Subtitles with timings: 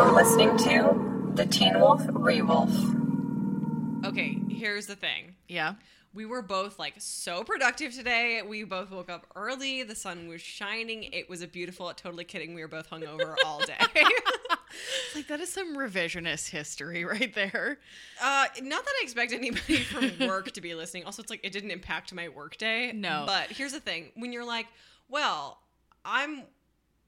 [0.00, 2.72] You're listening to the Teen Wolf Rewolf.
[4.06, 5.34] Okay, here's the thing.
[5.46, 5.74] Yeah.
[6.14, 8.40] We were both like so productive today.
[8.40, 9.82] We both woke up early.
[9.82, 11.02] The sun was shining.
[11.02, 12.54] It was a beautiful, totally kidding.
[12.54, 13.76] We were both hungover all day.
[15.14, 17.78] Like that is some revisionist history right there.
[18.22, 21.04] uh, not that I expect anybody from work to be listening.
[21.04, 22.92] Also, it's like it didn't impact my work day.
[22.94, 23.24] No.
[23.26, 24.66] But here's the thing when you're like,
[25.10, 25.58] well,
[26.04, 26.44] I'm,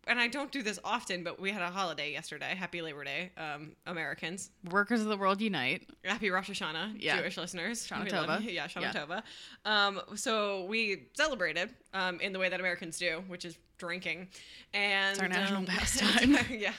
[0.07, 2.55] and I don't do this often, but we had a holiday yesterday.
[2.57, 4.51] Happy Labor Day, um, Americans.
[4.71, 5.89] Workers of the world unite.
[6.05, 7.19] Happy Rosh Hashanah, Yeah.
[7.21, 7.87] Jewish listeners.
[7.87, 8.43] Shana Tova.
[8.53, 8.93] Yeah, Shana Yeah.
[8.93, 9.23] Tova.
[9.65, 14.29] Um, so we celebrated um, in the way that Americans do, which is drinking.
[14.75, 16.37] And It's our national um, pastime.
[16.51, 16.73] yeah,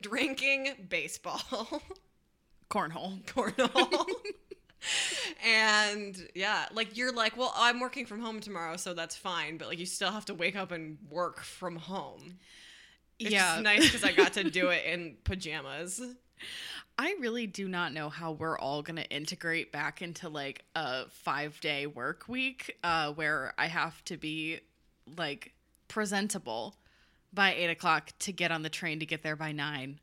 [0.00, 1.40] drinking, baseball,
[2.70, 3.22] Cornhole.
[3.26, 4.06] cornhole.
[5.44, 9.56] and yeah, like you're like, well, I'm working from home tomorrow, so that's fine.
[9.56, 12.38] But like, you still have to wake up and work from home.
[13.18, 13.60] It's yeah.
[13.60, 16.00] nice because I got to do it in pajamas.
[16.98, 21.08] I really do not know how we're all going to integrate back into like a
[21.08, 24.60] five day work week uh, where I have to be
[25.16, 25.54] like
[25.88, 26.76] presentable
[27.32, 29.98] by eight o'clock to get on the train to get there by nine.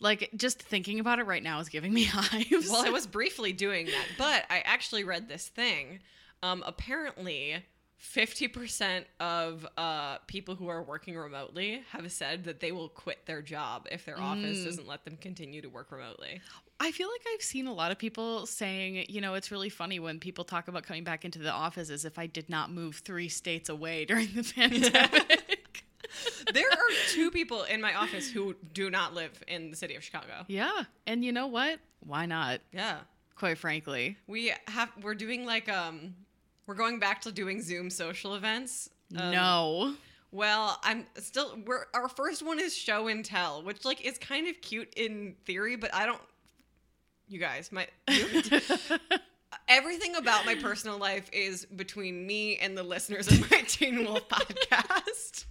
[0.00, 2.68] Like just thinking about it right now is giving me hives.
[2.70, 6.00] well, I was briefly doing that, but I actually read this thing.
[6.42, 7.64] Um, apparently,
[8.00, 13.40] 50% of uh, people who are working remotely have said that they will quit their
[13.42, 14.64] job if their office Mm.
[14.64, 16.40] doesn't let them continue to work remotely.
[16.80, 20.00] I feel like I've seen a lot of people saying, you know, it's really funny
[20.00, 22.96] when people talk about coming back into the office as if I did not move
[22.96, 25.43] three states away during the pandemic.
[26.54, 30.02] There are two people in my office who do not live in the city of
[30.02, 30.44] Chicago.
[30.48, 30.84] yeah.
[31.06, 31.78] And you know what?
[32.00, 32.60] Why not?
[32.72, 32.98] Yeah.
[33.36, 34.16] Quite frankly.
[34.26, 36.14] We have we're doing like um
[36.66, 38.88] we're going back to doing Zoom social events.
[39.16, 39.94] Um, no.
[40.30, 44.48] Well, I'm still we're our first one is show and tell, which like is kind
[44.48, 46.22] of cute in theory, but I don't
[47.28, 47.86] you guys, my
[49.68, 54.28] everything about my personal life is between me and the listeners of my Teen Wolf
[54.28, 55.46] podcast.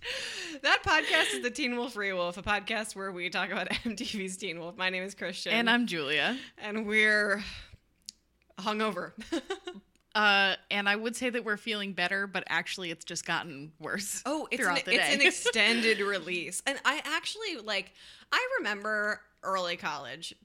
[0.62, 4.60] that podcast is the Teen Wolf Rewolf, a podcast where we talk about MTV's Teen
[4.60, 4.78] Wolf.
[4.78, 5.54] My name is Christian.
[5.54, 6.38] and I'm Julia.
[6.58, 7.44] and we're
[8.60, 9.12] hungover.
[10.16, 14.22] Uh, and I would say that we're feeling better, but actually, it's just gotten worse.
[14.28, 16.62] Oh, it's throughout an, it's an extended release.
[16.68, 17.92] And I actually like
[18.32, 20.36] I remember early college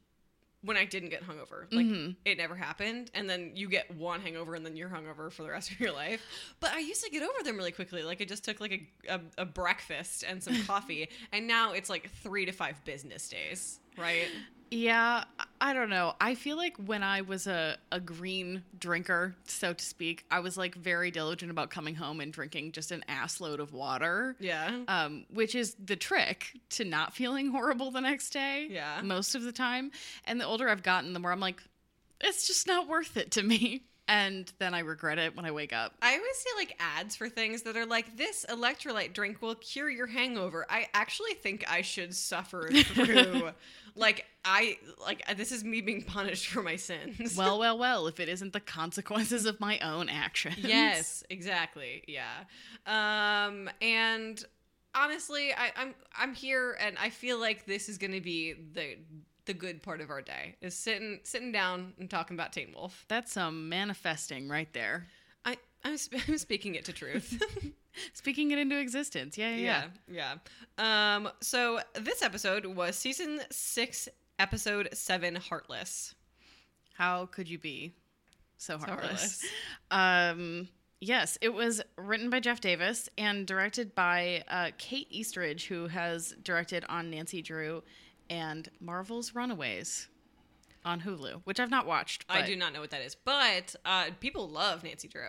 [0.68, 1.64] when I didn't get hungover.
[1.72, 2.14] Like Mhm.
[2.26, 3.10] it never happened.
[3.14, 5.92] And then you get one hangover and then you're hungover for the rest of your
[5.92, 6.20] life.
[6.60, 8.02] But I used to get over them really quickly.
[8.02, 11.08] Like it just took like a, a, a breakfast and some coffee.
[11.32, 14.28] And now it's like three to five business days, right?
[14.70, 15.24] Yeah,
[15.60, 16.14] I- don't know.
[16.20, 20.56] I feel like when I was a, a green drinker, so to speak, I was
[20.56, 24.36] like very diligent about coming home and drinking just an ass load of water.
[24.40, 24.80] Yeah.
[24.88, 28.66] Um, which is the trick to not feeling horrible the next day.
[28.70, 29.00] Yeah.
[29.02, 29.90] Most of the time.
[30.24, 31.62] And the older I've gotten, the more I'm like,
[32.20, 33.84] it's just not worth it to me.
[34.08, 35.92] And then I regret it when I wake up.
[36.00, 39.90] I always see like ads for things that are like this electrolyte drink will cure
[39.90, 40.66] your hangover.
[40.70, 43.50] I actually think I should suffer through
[43.94, 47.36] like I like this is me being punished for my sins.
[47.36, 50.56] well, well, well, if it isn't the consequences of my own actions.
[50.58, 52.02] yes, exactly.
[52.06, 52.44] Yeah.
[52.86, 54.42] Um and
[54.94, 58.96] honestly, I I'm I'm here and I feel like this is going to be the
[59.48, 63.06] the good part of our day is sitting sitting down and talking about Teen Wolf.
[63.08, 65.08] That's some manifesting right there.
[65.44, 67.42] I I'm, sp- I'm speaking it to truth.
[68.12, 69.36] Speaking it into existence.
[69.36, 70.36] Yeah, yeah, yeah,
[70.78, 71.16] yeah.
[71.16, 76.14] Um, so this episode was season six, episode seven, Heartless.
[76.94, 77.94] How could you be
[78.56, 79.44] so So heartless?
[79.90, 80.68] Um,
[81.00, 86.34] yes, it was written by Jeff Davis and directed by uh, Kate Eastridge, who has
[86.44, 87.82] directed on Nancy Drew
[88.30, 90.08] and Marvel's Runaways
[90.84, 92.24] on Hulu, which I've not watched.
[92.28, 95.28] I do not know what that is, but uh, people love Nancy Drew.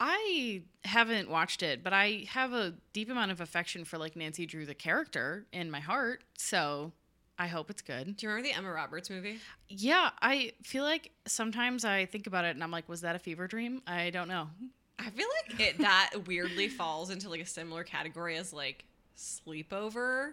[0.00, 4.46] I haven't watched it, but I have a deep amount of affection for like Nancy
[4.46, 6.24] Drew, the character, in my heart.
[6.36, 6.92] So
[7.38, 8.16] I hope it's good.
[8.16, 9.38] Do you remember the Emma Roberts movie?
[9.68, 13.18] Yeah, I feel like sometimes I think about it and I'm like, was that a
[13.18, 13.82] fever dream?
[13.86, 14.48] I don't know.
[14.98, 18.84] I feel like it that weirdly falls into like a similar category as like
[19.16, 20.32] sleepover.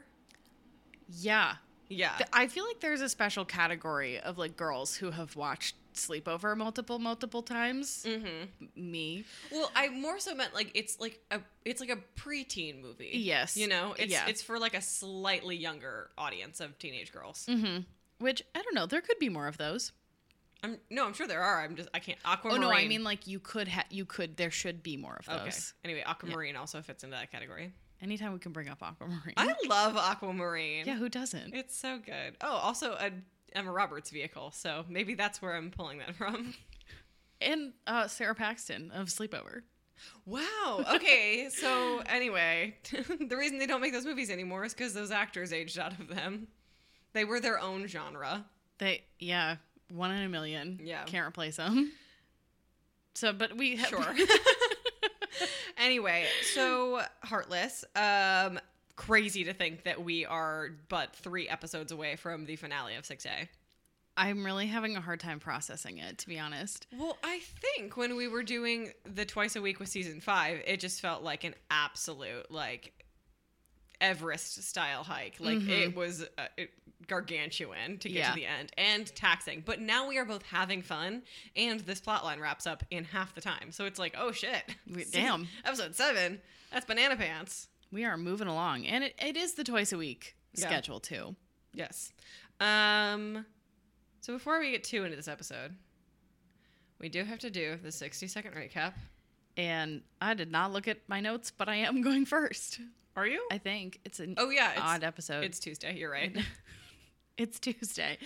[1.10, 1.56] Yeah.
[1.90, 2.18] Yeah.
[2.32, 7.00] I feel like there's a special category of like girls who have watched Sleepover multiple,
[7.00, 8.06] multiple times.
[8.08, 8.46] mm-hmm.
[8.76, 9.26] Me.
[9.52, 13.10] Well, I more so meant like it's like a it's like a preteen movie.
[13.14, 13.58] Yes.
[13.58, 14.28] You know, it's Yeah.
[14.28, 17.46] it's for like a slightly younger audience of teenage girls.
[17.50, 17.82] Mm-hmm.
[18.20, 19.92] Which, I don't know, there could be more of those.
[20.62, 21.62] I'm no, I'm sure there are.
[21.62, 22.20] I'm just I can't.
[22.26, 22.64] Aquamarine.
[22.64, 25.26] Oh no, I mean like you could ha- you could there should be more of
[25.26, 25.38] those.
[25.40, 25.58] okay.
[25.86, 27.72] Anyway, Aquamarine also fits into that category.
[28.02, 29.34] Anytime we can bring up Aquamarine.
[29.36, 30.86] I love Aquamarine.
[30.86, 31.54] yeah, who doesn't?
[31.54, 32.38] It's so good.
[32.42, 33.12] Oh, also a
[33.54, 34.52] Emma Roberts vehicle.
[34.52, 36.54] So maybe that's where I'm pulling that from.
[37.42, 39.62] And uh, Sara Paxton of Sleepover.
[40.26, 40.84] Wow.
[40.96, 41.50] Okay.
[41.52, 42.76] so anyway,
[43.20, 46.08] the reason they don't make those movies anymore is because those actors aged out of
[46.08, 46.48] them.
[47.14, 48.46] They were their own genre.
[48.78, 49.58] They yeah,
[49.92, 50.80] one in a million.
[50.82, 51.04] Yeah.
[51.04, 51.92] can't replace them.
[53.16, 54.00] So, but we ha- Sure.
[55.78, 57.86] anyway, so Heartless.
[57.96, 58.60] Um,
[58.96, 63.48] crazy to think that we are but three episodes away from the finale of 6A.
[64.18, 66.88] I'm really having a hard time processing it, to be honest.
[66.98, 70.82] Well, I think when we were doing the twice a week with season five, it
[70.82, 72.92] just felt like an absolute like
[74.02, 75.38] Everest style hike.
[75.40, 76.72] Like it was uh, it,
[77.10, 78.30] gargantuan to get Yeah.
[78.30, 79.62] to the end and taxing.
[79.66, 81.24] But now we are both having fun,
[81.56, 83.72] and this plotline wraps up in half the time.
[83.72, 85.48] So it's like, oh shit, We- damn.
[85.66, 86.40] episode seven.
[86.72, 87.68] That's banana pants.
[87.92, 90.68] We are moving along, and it, it is the twice a week Yeah.
[90.68, 91.36] schedule too.
[91.74, 92.14] Yes.
[92.60, 93.46] Um.
[94.22, 95.76] So before we get too into this episode,
[97.00, 98.94] we do have to do the sixty second recap.
[99.58, 102.80] And I did not look at my notes, but I am going first.
[103.16, 103.46] Are you?
[103.52, 105.44] I think it's an Oh yeah, it's, odd episode.
[105.44, 105.98] It's Tuesday.
[105.98, 106.36] You're right.
[107.40, 108.18] it's Tuesday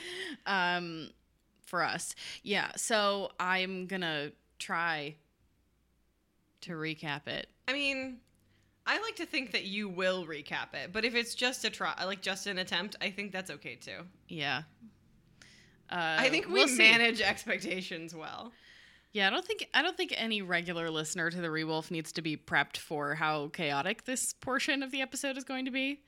[0.46, 1.10] um,
[1.66, 2.16] for us.
[2.44, 5.16] Yeah, so I'm gonna try
[6.62, 7.48] to recap it.
[7.68, 8.18] I mean,
[8.86, 11.94] I like to think that you will recap it, but if it's just a try,
[12.04, 14.00] like just an attempt, I think that's okay too.
[14.28, 14.64] Yeah.
[15.90, 16.78] Uh, I think we we'll see.
[16.78, 18.52] manage expectations well.
[19.14, 22.22] Yeah, I don't think I don't think any regular listener to the Rewolf needs to
[22.22, 26.02] be prepped for how chaotic this portion of the episode is going to be.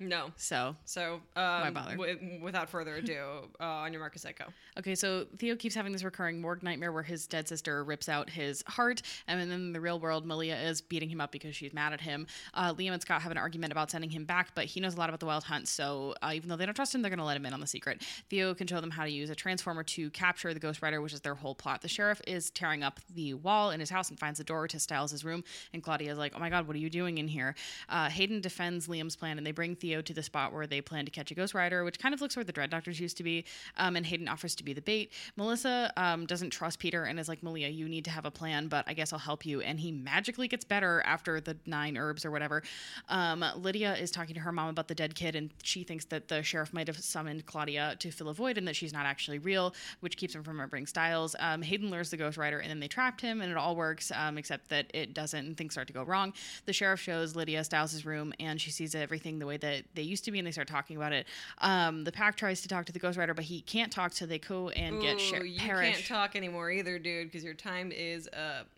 [0.00, 0.32] No.
[0.36, 1.92] So So, um, bother?
[1.96, 4.44] w- without further ado, uh, on your Marcus Echo.
[4.78, 8.30] Okay, so Theo keeps having this recurring morgue nightmare where his dead sister rips out
[8.30, 11.72] his heart, and then in the real world, Malia is beating him up because she's
[11.72, 12.26] mad at him.
[12.54, 14.98] Uh, Liam and Scott have an argument about sending him back, but he knows a
[14.98, 17.18] lot about the wild hunt, so uh, even though they don't trust him, they're going
[17.18, 18.02] to let him in on the secret.
[18.30, 21.12] Theo can show them how to use a transformer to capture the Ghost Rider, which
[21.12, 21.82] is their whole plot.
[21.82, 24.78] The sheriff is tearing up the wall in his house and finds the door to
[24.78, 25.42] Stiles' room,
[25.72, 27.56] and Claudia's like, "Oh my God, what are you doing in here?"
[27.88, 31.04] Uh, Hayden defends Liam's plan, and they bring Theo to the spot where they plan
[31.04, 33.22] to catch a Ghost Rider, which kind of looks where the Dread Doctors used to
[33.22, 33.44] be.
[33.76, 35.12] Um, and Hayden offers to be the bait.
[35.36, 38.68] Melissa um, doesn't trust Peter and is like, Malia, you need to have a plan,
[38.68, 39.60] but I guess I'll help you.
[39.60, 42.62] And he magically gets better after the nine herbs or whatever.
[43.08, 46.28] Um, Lydia is talking to her mom about the dead kid, and she thinks that
[46.28, 49.38] the sheriff might have summoned Claudia to fill a void and that she's not actually
[49.38, 51.34] real, which keeps him from remembering Stiles.
[51.38, 54.12] Um, Hayden lures the Ghost Rider, and then they trapped him, and it all works,
[54.14, 56.32] um, except that it doesn't, and things start to go wrong.
[56.66, 60.24] The sheriff shows Lydia Stiles' room, and she sees everything the way that they used
[60.24, 61.26] to be, and they start talking about it.
[61.58, 64.26] Um, the pack tries to talk to the Ghost Rider, but he can't talk, so
[64.26, 65.94] they go and get Ooh, Sher- you Parrish.
[65.94, 68.68] can't talk anymore either, dude, because your time is up.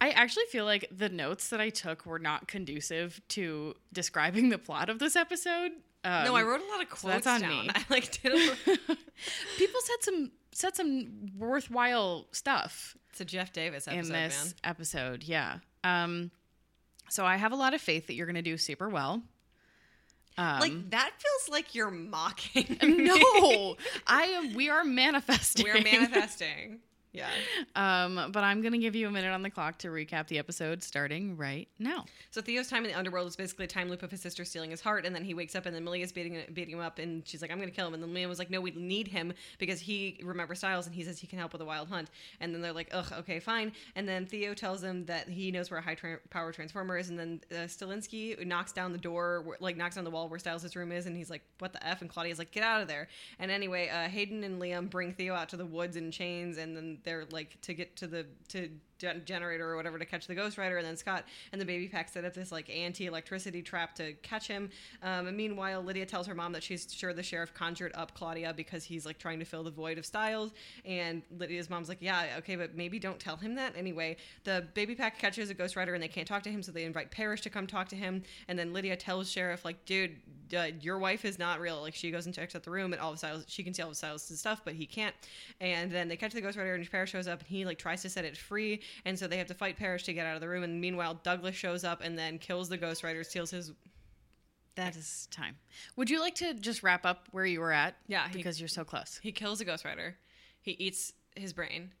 [0.00, 4.58] I actually feel like the notes that I took were not conducive to describing the
[4.58, 5.72] plot of this episode.
[6.04, 7.66] Um, no, I wrote a lot of quotes so that's on down.
[7.66, 7.70] me.
[7.74, 8.56] I like did a
[9.56, 14.54] people said some said some worthwhile stuff it's a Jeff Davis episode, in this man.
[14.62, 15.24] episode.
[15.24, 15.58] Yeah.
[15.82, 16.30] Um,
[17.08, 19.22] so I have a lot of faith that you're going to do super well.
[20.38, 22.78] Um, like that feels like you're mocking.
[22.82, 23.76] no,
[24.06, 24.54] I am.
[24.54, 25.64] We are manifesting.
[25.64, 26.80] We're manifesting.
[27.12, 27.28] Yeah.
[27.74, 30.82] Um, but I'm gonna give you a minute on the clock to recap the episode
[30.82, 32.04] starting right now.
[32.30, 34.70] So Theo's time in the underworld is basically a time loop of his sister stealing
[34.70, 37.26] his heart, and then he wakes up, and then Malia's beating beating him up, and
[37.26, 39.32] she's like, "I'm gonna kill him." And then Liam was like, "No, we need him
[39.58, 42.54] because he remembers Stiles, and he says he can help with the wild hunt." And
[42.54, 45.80] then they're like, "Ugh, okay, fine." And then Theo tells them that he knows where
[45.80, 49.76] a high tra- power transformer is, and then uh, Stilinski knocks down the door, like
[49.76, 52.10] knocks on the wall where Stiles' room is, and he's like, "What the f?" And
[52.10, 55.48] Claudia's like, "Get out of there!" And anyway, uh, Hayden and Liam bring Theo out
[55.50, 59.70] to the woods in chains, and then they're like to get to the to generator
[59.70, 62.24] or whatever to catch the Ghost Rider, and then Scott and the baby pack set
[62.24, 64.70] up this like anti-electricity trap to catch him.
[65.02, 68.52] Um, and meanwhile, Lydia tells her mom that she's sure the sheriff conjured up Claudia
[68.54, 70.52] because he's like trying to fill the void of Stiles.
[70.84, 74.94] And Lydia's mom's like, "Yeah, okay, but maybe don't tell him that." Anyway, the baby
[74.94, 77.42] pack catches a Ghost Rider and they can't talk to him, so they invite Parrish
[77.42, 78.22] to come talk to him.
[78.48, 80.16] And then Lydia tells Sheriff like, "Dude,
[80.56, 83.00] uh, your wife is not real." Like she goes and checks out the room, and
[83.00, 85.14] all of Stiles she can see all of Stiles' and stuff, but he can't.
[85.60, 88.02] And then they catch the Ghost Rider, and Parrish shows up, and he like tries
[88.02, 90.40] to set it free, and so they have to fight Parrish to get out of
[90.40, 90.62] the room.
[90.62, 93.72] And meanwhile, Douglas shows up and then kills the Ghost Rider, steals his.
[94.76, 95.56] That is time.
[95.96, 97.96] Would you like to just wrap up where you were at?
[98.08, 99.18] Yeah, he- because you're so close.
[99.22, 100.16] He kills the Ghost Rider.
[100.60, 101.92] He eats his brain.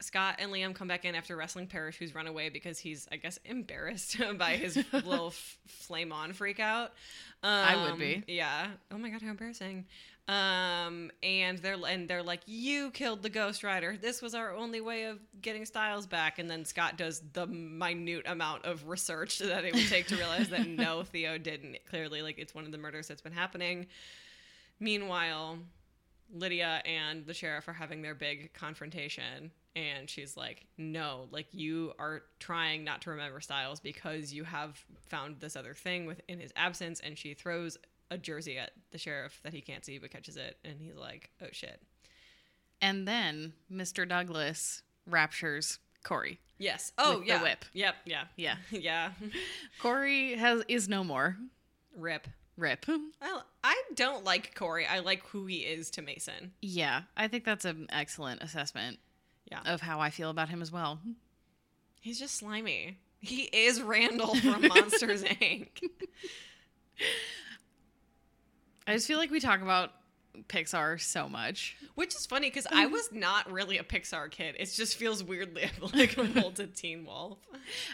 [0.00, 3.16] Scott and Liam come back in after wrestling Parrish, who's run away because he's, I
[3.16, 6.92] guess, embarrassed by his little f- flame on freak out.
[7.42, 8.24] Um, I would be.
[8.26, 8.68] Yeah.
[8.90, 9.84] Oh my God, how embarrassing.
[10.30, 13.96] Um, and they're and they're like, "You killed the Ghost Rider.
[14.00, 18.22] This was our only way of getting Stiles back." And then Scott does the minute
[18.26, 21.78] amount of research that it would take to realize that no, Theo didn't.
[21.88, 23.86] Clearly, like it's one of the murders that's been happening.
[24.78, 25.58] Meanwhile,
[26.32, 31.92] Lydia and the sheriff are having their big confrontation, and she's like, "No, like you
[31.98, 36.52] are trying not to remember Stiles because you have found this other thing within his
[36.54, 37.78] absence." And she throws
[38.10, 41.30] a jersey at the sheriff that he can't see but catches it, and he's like,
[41.42, 41.80] "Oh shit."
[42.82, 44.08] And then Mr.
[44.08, 46.38] Douglas raptures Corey.
[46.58, 46.92] Yes.
[46.98, 47.42] Oh With the yeah.
[47.42, 47.64] whip.
[47.74, 47.94] Yep.
[48.06, 48.24] Yeah.
[48.36, 48.54] Yeah.
[48.70, 49.10] yeah.
[49.80, 51.36] Corey has is no more.
[51.96, 52.26] Rip.
[52.56, 52.84] Rip.
[53.22, 54.86] I I don't like Corey.
[54.86, 56.52] I like who he is to Mason.
[56.60, 58.98] Yeah, I think that's an excellent assessment
[59.50, 59.60] Yeah.
[59.66, 61.00] of how I feel about him as well.
[62.00, 62.98] He's just slimy.
[63.20, 65.68] He is Randall from Monsters Inc.
[68.86, 69.90] I just feel like we talk about
[70.48, 71.76] Pixar so much.
[71.94, 74.56] Which is funny because I was not really a Pixar kid.
[74.58, 77.38] It just feels weirdly like a to Teen Wolf.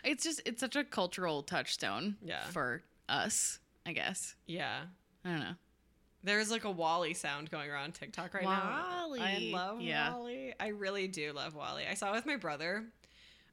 [0.05, 2.45] It's just it's such a cultural touchstone Yeah.
[2.45, 4.35] for us, I guess.
[4.47, 4.83] Yeah.
[5.25, 5.55] I don't know.
[6.23, 9.07] There's like a Wall-E sound going around TikTok right now.
[9.07, 9.21] Wall-E.
[9.21, 10.13] I love Yeah.
[10.15, 10.55] Wall-E.
[10.59, 11.85] I really do love Wall-E.
[11.89, 12.85] I saw it with my brother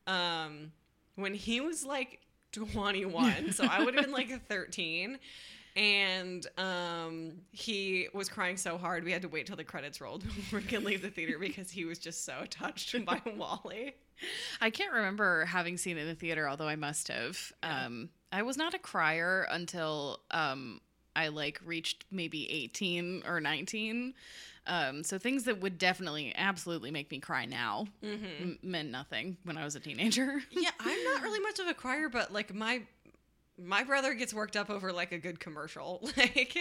[0.08, 0.72] um,
[1.16, 2.20] when he was like
[2.52, 3.52] 21.
[3.54, 5.18] so I would have been like 13.
[5.76, 10.24] And um, he was crying so hard we had to wait till the credits rolled
[10.36, 13.92] before we could leave the theater because he was just so touched by Wall-E.
[14.62, 17.52] I can't remember having seen it in the theater, although I must have.
[17.64, 20.80] Um, I was not a crier until um,
[21.16, 24.14] I like reached maybe 18 or 19.
[24.66, 29.58] Um, so things that would definitely, absolutely make me cry now m- meant nothing when
[29.58, 30.42] I was a teenager.
[30.52, 32.84] yeah, I'm not really much of a crier, but like my
[33.58, 36.08] my brother gets worked up over like a good commercial.
[36.18, 36.58] Like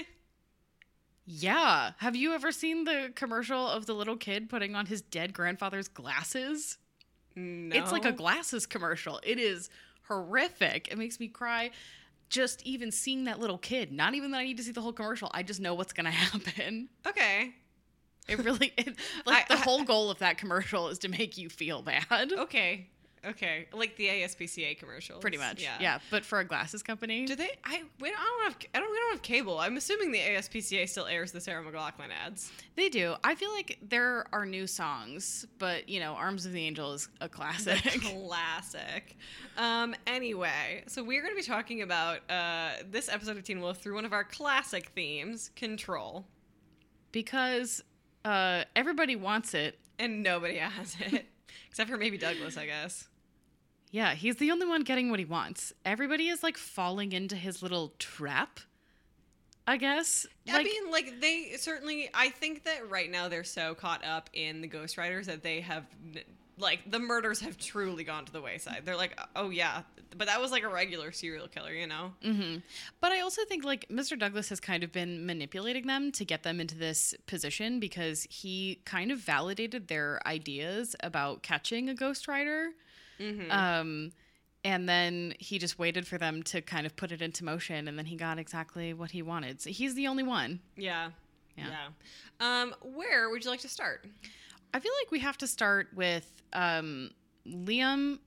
[1.25, 1.93] yeah.
[1.99, 5.89] Have you ever seen the commercial of the little kid putting on his dead grandfather's
[5.89, 6.79] glasses?
[7.37, 7.77] no.
[7.77, 9.21] It's like a glasses commercial.
[9.23, 9.71] It is
[10.09, 10.89] horrific.
[10.91, 11.71] It makes me cry
[12.29, 13.93] just even seeing that little kid.
[13.93, 15.31] Not even that I need to see the whole commercial.
[15.33, 16.89] I just know what's going to happen.
[17.07, 17.53] Okay.
[18.29, 18.97] It really it,
[19.27, 22.33] like I- the I- whole goal of that commercial is to make you feel bad.
[22.33, 22.89] Okay.
[23.25, 23.67] Okay.
[23.73, 25.21] Like the ASPCA commercials.
[25.21, 25.63] Pretty much.
[25.63, 25.77] Yeah.
[25.81, 25.99] Yeah.
[26.11, 27.25] but for a glasses company.
[27.25, 29.59] Do they I we don't, I don't have I don't we don't have cable.
[29.61, 32.51] I'm assuming the ASPCA still airs the Sarah McLachlan ads.
[32.75, 33.15] They do.
[33.23, 37.09] I feel like there are new songs, but you know, Arms of the Angel is
[37.21, 37.81] a classic.
[38.03, 39.17] Classic.
[39.57, 43.79] Um anyway, so we're going to be talking about uh this episode of Teen Wolf
[43.79, 46.27] through one of our classic themes, control.
[47.13, 47.83] because
[48.25, 49.79] uh everybody wants it.
[49.99, 51.27] And nobody has it.
[51.69, 53.09] Except for maybe Douglas, I guess.
[53.93, 55.73] Yeah, he's the only one getting what he wants.
[55.85, 58.59] Everybody is like falling into his little trap.
[59.67, 60.27] I guess.
[60.51, 62.09] I mean, like they certainly.
[62.13, 65.61] I think that right now they're so caught up in the Ghost Riders that they
[65.61, 65.85] have,
[66.59, 68.83] like, the murders have truly gone to the wayside.
[68.85, 69.83] They're like, oh yeah,
[70.17, 72.13] but that was like a regular serial killer, you know?
[72.23, 72.57] hmm
[73.01, 74.19] But I also think like Mr.
[74.19, 78.81] Douglas has kind of been manipulating them to get them into this position because he
[78.85, 82.71] kind of validated their ideas about catching a Ghost Rider.
[83.23, 83.51] Mm-hmm.
[83.51, 84.13] Um,
[84.65, 87.99] and then he just waited for them to kind of put it into motion, and
[87.99, 89.61] then he got exactly what he wanted.
[89.61, 90.61] So he's the only one.
[90.77, 91.11] yeah.
[91.57, 91.67] Yeah.
[92.41, 92.63] Yeah.
[92.63, 94.07] Um, where would you like to start?
[94.73, 97.11] I feel like we have to start with um,
[97.47, 98.21] Liam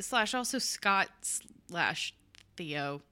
[0.00, 1.08] slash also Scott
[1.68, 2.14] slash
[2.56, 3.02] Theo.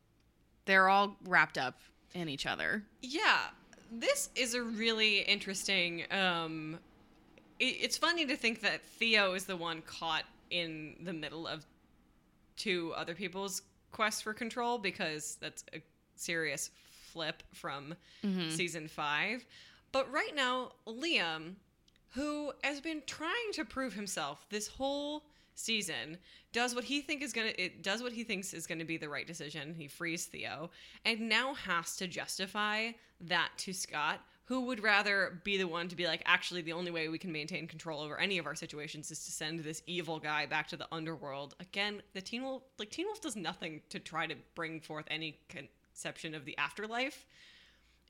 [0.64, 1.80] They're all wrapped up
[2.14, 2.82] in each other.
[3.02, 3.40] Yeah,
[3.92, 6.04] this is a really interesting.
[6.10, 6.78] Um,
[7.58, 11.66] it, it's funny to think that Theo is the one caught in the middle of
[12.56, 13.62] two other people's
[13.92, 15.82] quest for control because that's a
[16.16, 16.70] serious
[17.12, 18.50] flip from mm-hmm.
[18.50, 19.44] season five.
[19.92, 21.54] But right now, Liam,
[22.10, 25.22] who has been trying to prove himself this whole
[25.54, 26.18] season,
[26.52, 29.08] does what he think is gonna it does what he thinks is gonna be the
[29.08, 29.74] right decision.
[29.76, 30.70] He frees Theo,
[31.04, 32.90] and now has to justify
[33.22, 36.90] that to Scott, who would rather be the one to be like, actually, the only
[36.90, 40.18] way we can maintain control over any of our situations is to send this evil
[40.18, 41.54] guy back to the underworld.
[41.60, 45.38] Again, the Teen Wolf like Teen Wolf does nothing to try to bring forth any
[45.48, 47.26] conception of the afterlife.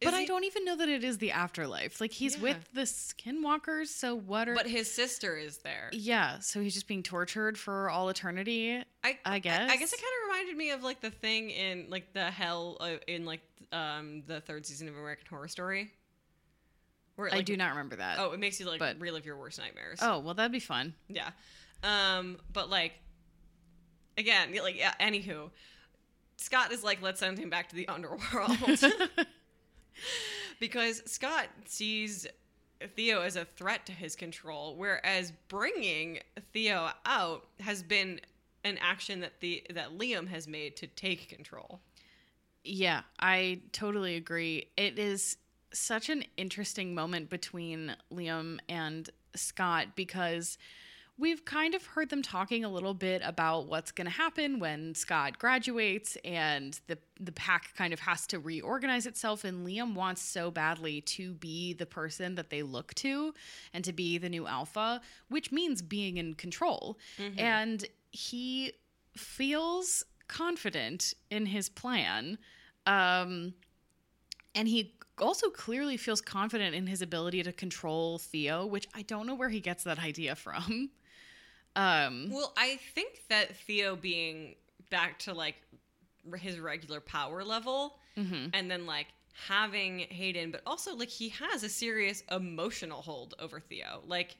[0.00, 2.00] But Is I don't even know that it is the afterlife.
[2.00, 2.42] Like he's Yeah.
[2.42, 5.90] with the skinwalkers, so what are But his sister is there.
[5.92, 8.76] Yeah, so he's just being tortured for all eternity.
[8.76, 9.92] I, I I guess guess.
[9.92, 13.24] it kind of reminded me of like the thing in like the hell uh, in
[13.24, 13.40] like
[13.72, 15.90] um the third season of American Horror Story.
[17.18, 18.20] Where it, I do not remember that.
[18.20, 19.98] Oh, it makes you like but- relive your worst nightmares.
[20.00, 20.94] Oh, well that'd be fun.
[21.08, 21.30] yeah.
[21.82, 22.92] Um, but like
[24.16, 24.92] again, like yeah.
[25.00, 25.50] Anywho,
[26.36, 28.56] Scott is like, let's send him back to the underworld.
[30.60, 32.28] because Scott sees
[32.94, 36.20] Theo as a threat to his control, whereas bringing
[36.52, 38.20] Theo out has been
[38.62, 41.80] an action that the that Liam has made to take control.
[42.62, 44.68] Yeah, I totally agree.
[44.76, 45.36] It is
[45.72, 50.58] such an interesting moment between Liam and Scott because
[51.18, 54.94] we've kind of heard them talking a little bit about what's going to happen when
[54.94, 60.22] Scott graduates and the the pack kind of has to reorganize itself and Liam wants
[60.22, 63.34] so badly to be the person that they look to
[63.74, 66.96] and to be the new alpha, which means being in control.
[67.36, 68.72] And he
[69.16, 72.38] feels confident in his plan.
[72.86, 73.54] Um
[74.58, 79.26] and he also clearly feels confident in his ability to control Theo, which I don't
[79.26, 80.90] know where he gets that idea from.
[81.76, 84.56] Um, Well, I think that Theo being
[84.90, 85.54] back to like
[86.36, 88.50] his regular power level mhm.
[88.52, 89.06] and then like
[89.46, 94.02] having Hayden, but also like he has a serious emotional hold over Theo.
[94.08, 94.38] Like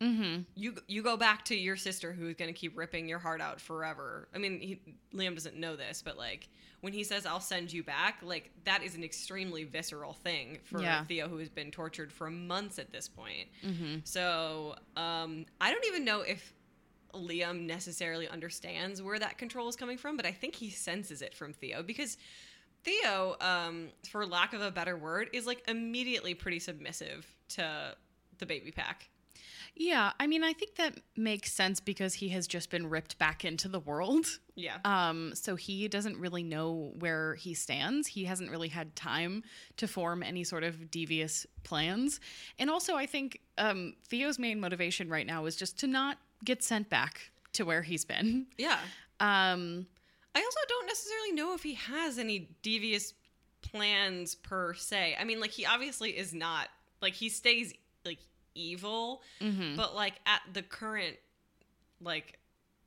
[0.00, 0.46] Mhm.
[0.54, 3.60] you you go back to your sister who's going to keep ripping your heart out
[3.60, 4.28] forever.
[4.34, 4.80] I mean, he,
[5.14, 6.48] Liam doesn't know this, but like
[6.80, 10.80] when he says I'll send you back, like that is an extremely visceral thing for
[10.80, 11.04] Yeah.
[11.04, 13.48] Theo who has been tortured for months at this point.
[13.62, 14.06] Mhm.
[14.06, 16.54] So, um I don't even know if
[17.12, 21.34] Liam necessarily understands where that control is coming from, but I think he senses it
[21.34, 22.16] from Theo because
[22.84, 27.94] Theo, um, for lack of a better word, is like immediately pretty submissive to
[28.38, 29.10] the baby pack.
[29.82, 33.46] Yeah, I mean, I think that makes sense because he has just been ripped back
[33.46, 34.26] into the world.
[34.54, 34.76] Yeah.
[34.84, 38.06] Um, so he doesn't really know where he stands.
[38.06, 39.42] He hasn't really had time
[39.78, 42.20] to form any sort of devious plans.
[42.58, 46.62] And also, I think um, Theo's main motivation right now is just to not get
[46.62, 48.48] sent back to where he's been.
[48.58, 48.80] yeah.
[49.18, 49.86] Um,
[50.34, 53.14] I also don't necessarily know if he has any devious
[53.62, 55.16] plans per se.
[55.18, 56.68] I mean, like he obviously is not
[57.00, 57.72] like he stays
[58.04, 58.18] like
[58.54, 59.76] evil, mhm.
[59.76, 61.16] but like at the current
[62.02, 62.38] like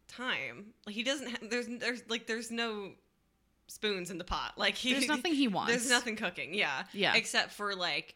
[0.08, 1.30] time, like he doesn't.
[1.30, 2.92] Ha- there's there's like there's no
[3.68, 4.54] spoons in the pot.
[4.58, 5.72] Like he, there's nothing he wants.
[5.72, 6.54] There's nothing cooking.
[6.54, 6.84] Yeah.
[6.94, 7.14] Yeah.
[7.16, 8.16] Except for like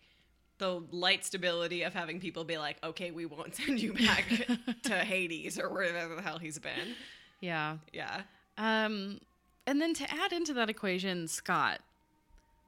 [0.60, 4.26] the light stability of having people be like, okay, we won't send you back
[4.84, 6.96] to Hades or wherever the hell he's been.
[7.42, 7.78] Yeah.
[7.94, 8.22] Yeah.
[8.58, 9.20] Um,
[9.66, 11.80] and then to add into that equation, Scott,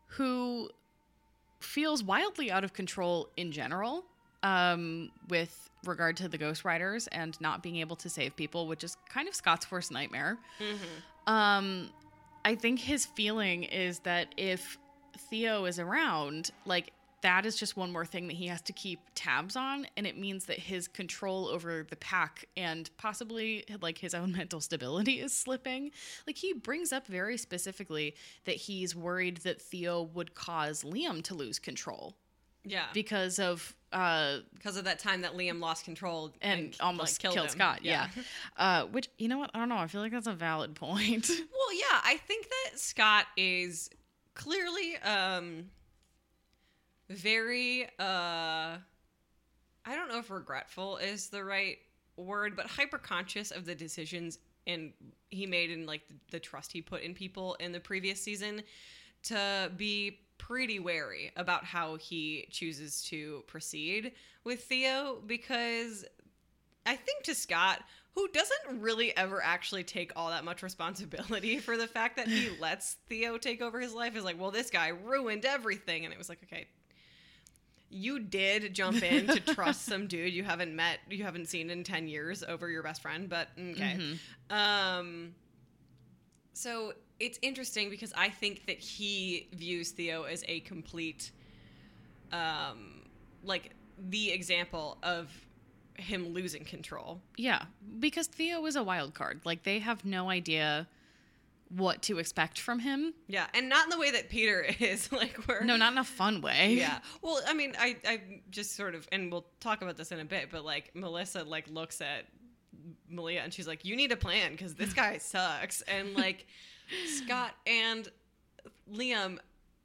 [0.07, 0.69] who
[1.59, 4.05] feels wildly out of control in general
[4.43, 8.83] um, with regard to the Ghost Riders and not being able to save people, which
[8.83, 10.37] is kind of Scott's worst nightmare.
[11.27, 11.89] Um,
[12.43, 14.77] I think his feeling is that if
[15.17, 18.99] Theo is around, like that is just one more thing that he has to keep
[19.13, 24.13] tabs on, and it means that his control over the pack and possibly like his
[24.13, 25.91] own mental stability is slipping.
[26.25, 31.35] Like he brings up very specifically that he's worried that Theo would cause Liam to
[31.35, 32.15] lose control
[32.63, 32.85] Yeah.
[32.93, 37.45] because of uh because of that time that Liam lost control and, almost like, killed,
[37.45, 37.51] him.
[37.51, 37.79] Scott.
[37.83, 38.07] Yeah.
[38.57, 39.49] Uh which you know what?
[39.53, 39.77] I don't know.
[39.77, 41.29] I feel like that's a valid point.
[41.29, 43.89] Well, yeah, I think that Scott is
[44.35, 45.65] clearly um
[47.09, 48.77] very uh
[49.85, 51.77] I don't know if regretful is the right
[52.17, 54.91] word, but hyper conscious of the decisions and
[55.29, 58.61] he made and like the, the trust he put in people in the previous season
[59.23, 66.03] to be pretty wary about how he chooses to proceed with Theo because
[66.87, 67.83] I think to Scott,
[68.15, 72.49] who doesn't really ever actually take all that much responsibility for the fact that he
[72.59, 76.05] lets Theo take over his life, is like, well, this guy ruined everything.
[76.05, 76.67] And it was like, okay,
[77.89, 81.83] you did jump in to trust some dude you haven't met, you haven't seen in
[81.83, 83.99] 10 years over your best friend, but okay.
[84.49, 85.35] Um,
[86.53, 91.31] so it's interesting because I think that he views Theo as a complete,
[92.31, 93.03] um,
[93.43, 95.29] like the example of
[95.97, 97.21] him losing control.
[97.37, 97.63] Yeah,
[97.99, 99.41] because Theo is a wild card.
[99.43, 100.87] Like they have no idea
[101.69, 103.13] what to expect from him.
[103.27, 106.03] Yeah, and not in the way that Peter is, like where No, not in a
[106.03, 106.73] fun way.
[106.79, 106.99] Yeah.
[107.21, 110.25] Well, I mean, I I just sort of, and we'll talk about this in a
[110.25, 112.25] bit, but like Melissa like looks at
[113.09, 116.47] Malia and she's like, "You need a plan because this guy sucks," and like
[117.07, 118.07] Scott and
[118.91, 119.37] Liam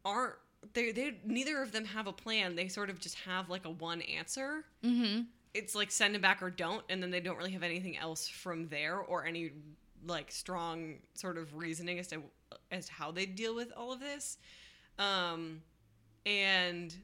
[0.04, 0.34] aren't.
[0.72, 2.56] They they neither of them have a plan.
[2.56, 4.64] They sort of just have like a one answer.
[4.82, 5.22] Mm-hmm.
[5.52, 8.26] It's like send him back or don't, and then they don't really have anything else
[8.26, 9.52] from there or any
[10.06, 12.22] like strong sort of reasoning as to
[12.70, 14.38] as to how they deal with all of this.
[14.98, 15.60] Um,
[16.24, 16.94] and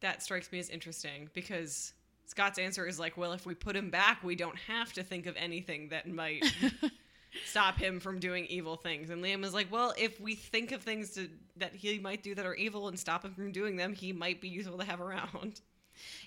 [0.00, 1.92] that strikes me as interesting because
[2.26, 5.26] Scott's answer is like, well, if we put him back, we don't have to think
[5.26, 6.44] of anything that might
[7.46, 9.10] stop him from doing evil things.
[9.10, 12.34] And Liam was like, well, if we think of things to, that he might do
[12.34, 15.00] that are evil and stop him from doing them, he might be useful to have
[15.00, 15.60] around.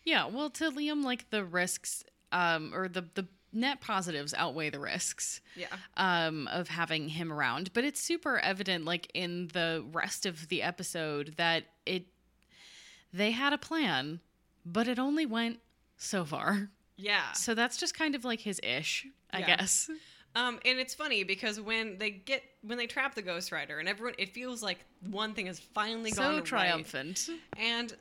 [0.04, 4.80] Yeah, well, to Liam, like the risks, um, or the the net positives outweigh the
[4.80, 5.42] risks.
[5.56, 5.68] Yeah.
[5.98, 7.74] um, of having him around.
[7.74, 12.06] But it's super evident, like in the rest of the episode, that it
[13.14, 14.20] they had a plan,
[14.66, 15.60] but it only went
[15.98, 16.70] so far.
[16.98, 17.32] Yeah.
[17.34, 19.58] So that's just kind of like his ish, I Yeah.
[19.58, 19.90] guess.
[20.36, 23.89] Um, and it's funny because when they get when they trap the Ghost Rider and
[23.89, 27.30] everyone, it feels like one thing has finally gone So triumphant.
[27.58, 27.94] And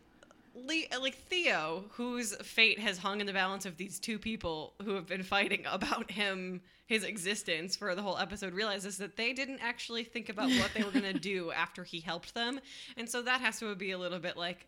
[0.54, 4.94] Le- like Theo, whose fate has hung in the balance of these two people who
[4.94, 9.60] have been fighting about him, his existence for the whole episode, realizes that they didn't
[9.62, 12.60] actually think about what they were going to do after he helped them.
[12.96, 14.66] And so that has to be a little bit like,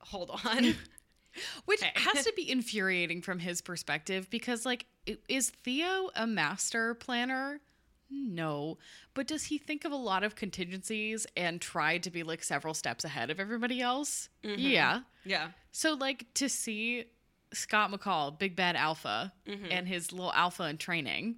[0.00, 0.74] hold on.
[1.64, 1.92] Which Hey.
[1.94, 4.86] has to be infuriating from his perspective because, like,
[5.28, 7.60] is Theo a master planner?
[8.10, 8.78] No.
[9.14, 12.74] But does he think of a lot of contingencies and try to be like several
[12.74, 14.28] steps ahead of everybody else?
[14.42, 15.00] Yeah.
[15.24, 15.48] yeah.
[15.72, 17.04] So, like, to see
[17.52, 19.32] Scott McCall, Big Bad Alpha,
[19.70, 21.36] and his little alpha in training,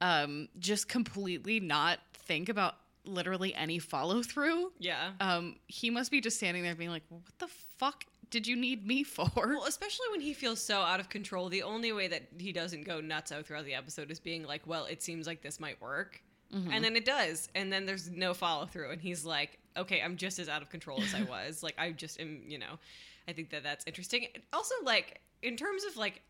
[0.00, 4.72] um, just completely not think about literally any follow through.
[4.78, 5.10] Yeah.
[5.20, 7.48] Um, he must be just standing there being like, what the
[7.78, 9.30] fuck did you need me for?
[9.36, 12.82] Well, especially when he feels so out of control, the only way that he doesn't
[12.82, 15.80] go nuts out throughout the episode is being like, "Well, it seems like this might
[15.80, 16.20] work,"
[16.52, 16.68] mm-hmm.
[16.72, 20.16] and then it does, and then there's no follow through, and he's like, "Okay, I'm
[20.16, 21.62] just as out of control as I was.
[21.62, 22.80] like, I just am, you know."
[23.28, 24.26] I think that that's interesting.
[24.52, 26.20] Also, like in terms of like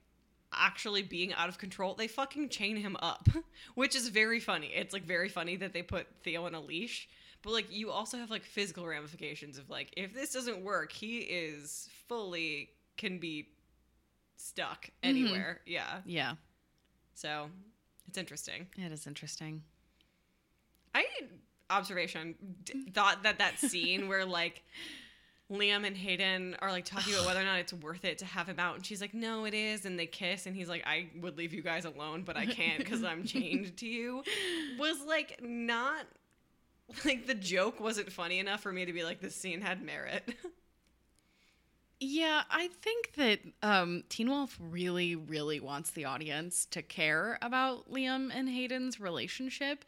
[0.53, 3.31] actually being out of control, they fucking chain him up,
[3.75, 4.71] which is very funny.
[4.75, 7.09] It's like very funny that they put Theo on a leash.
[7.41, 11.21] But like you also have like physical ramifications of like if this doesn't work, he
[11.21, 13.49] is fully can be
[14.37, 15.09] stuck mm-hmm.
[15.09, 15.61] anywhere.
[15.67, 16.01] Yeah.
[16.05, 16.35] yeah,
[17.15, 17.51] So
[18.09, 18.67] it's interesting.
[18.77, 19.63] it is interesting.
[20.95, 21.05] I
[21.71, 24.63] observation d- thought that that scene where like
[25.51, 28.49] Liam and Hayden are like talking about whether or not it's worth it to have
[28.49, 31.09] him out, and she's like, "No, it is," and they kiss, and he's like, "I
[31.21, 34.23] would leave you guys alone, but I can't because I'm chained to you."
[34.79, 36.07] Was like not
[37.05, 40.35] like the joke wasn't funny enough for me to be like, "This scene had merit."
[42.07, 47.91] Yeah, I think that um, Teen Wolf really, really wants the audience to care about
[47.91, 49.87] Liam and Hayden's relationship.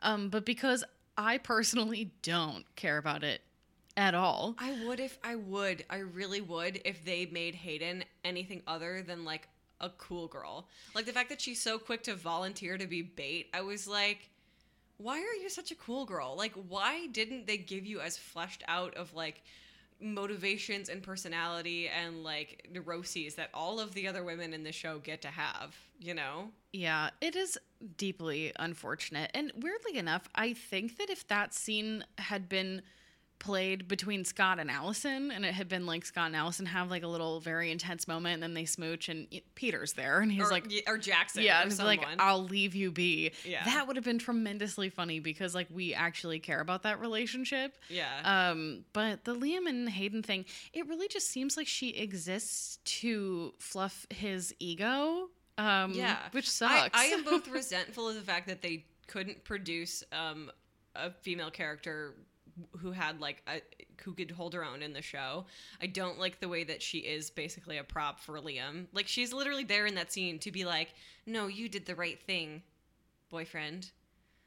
[0.00, 0.84] Um, but because
[1.18, 3.42] I personally don't care about it
[3.94, 5.84] at all, I would if I would.
[5.90, 9.46] I really would if they made Hayden anything other than like
[9.82, 10.66] a cool girl.
[10.94, 13.50] Like the fact that she's so quick to volunteer to be bait.
[13.52, 14.30] I was like,
[14.96, 16.36] why are you such a cool girl?
[16.38, 19.42] Like why didn't they give you as fleshed out of like
[20.00, 24.98] motivations and personality and like neuroses that all of the other women in the show
[24.98, 26.50] get to have, you know?
[26.72, 27.58] Yeah, it is
[27.96, 29.30] deeply unfortunate.
[29.34, 32.82] And weirdly enough, I think that if that scene had been
[33.40, 37.02] played between Scott and Allison and it had been like Scott and Allison have like
[37.02, 39.26] a little very intense moment and then they smooch and
[39.56, 42.92] Peter's there and he's or, like or Jackson yeah, and he's like I'll leave you
[42.92, 43.32] be.
[43.44, 43.64] Yeah.
[43.64, 47.76] That would have been tremendously funny because like we actually care about that relationship.
[47.88, 48.50] yeah.
[48.50, 53.54] Um, but the Liam and Hayden thing, it really just seems like she exists to
[53.58, 55.28] fluff his ego.
[55.58, 57.00] Um, Yeah, which I, sucks.
[57.00, 60.50] I am both resentful of the fact that they couldn't produce um,
[60.94, 62.14] a female character
[62.78, 63.60] who had like a
[64.04, 65.46] who could hold her own in the show.
[65.80, 68.86] I don't like the way that she is basically a prop for Liam.
[68.92, 70.94] Like she's literally there in that scene to be like,
[71.26, 72.62] "No, you did the right thing,
[73.30, 73.90] boyfriend."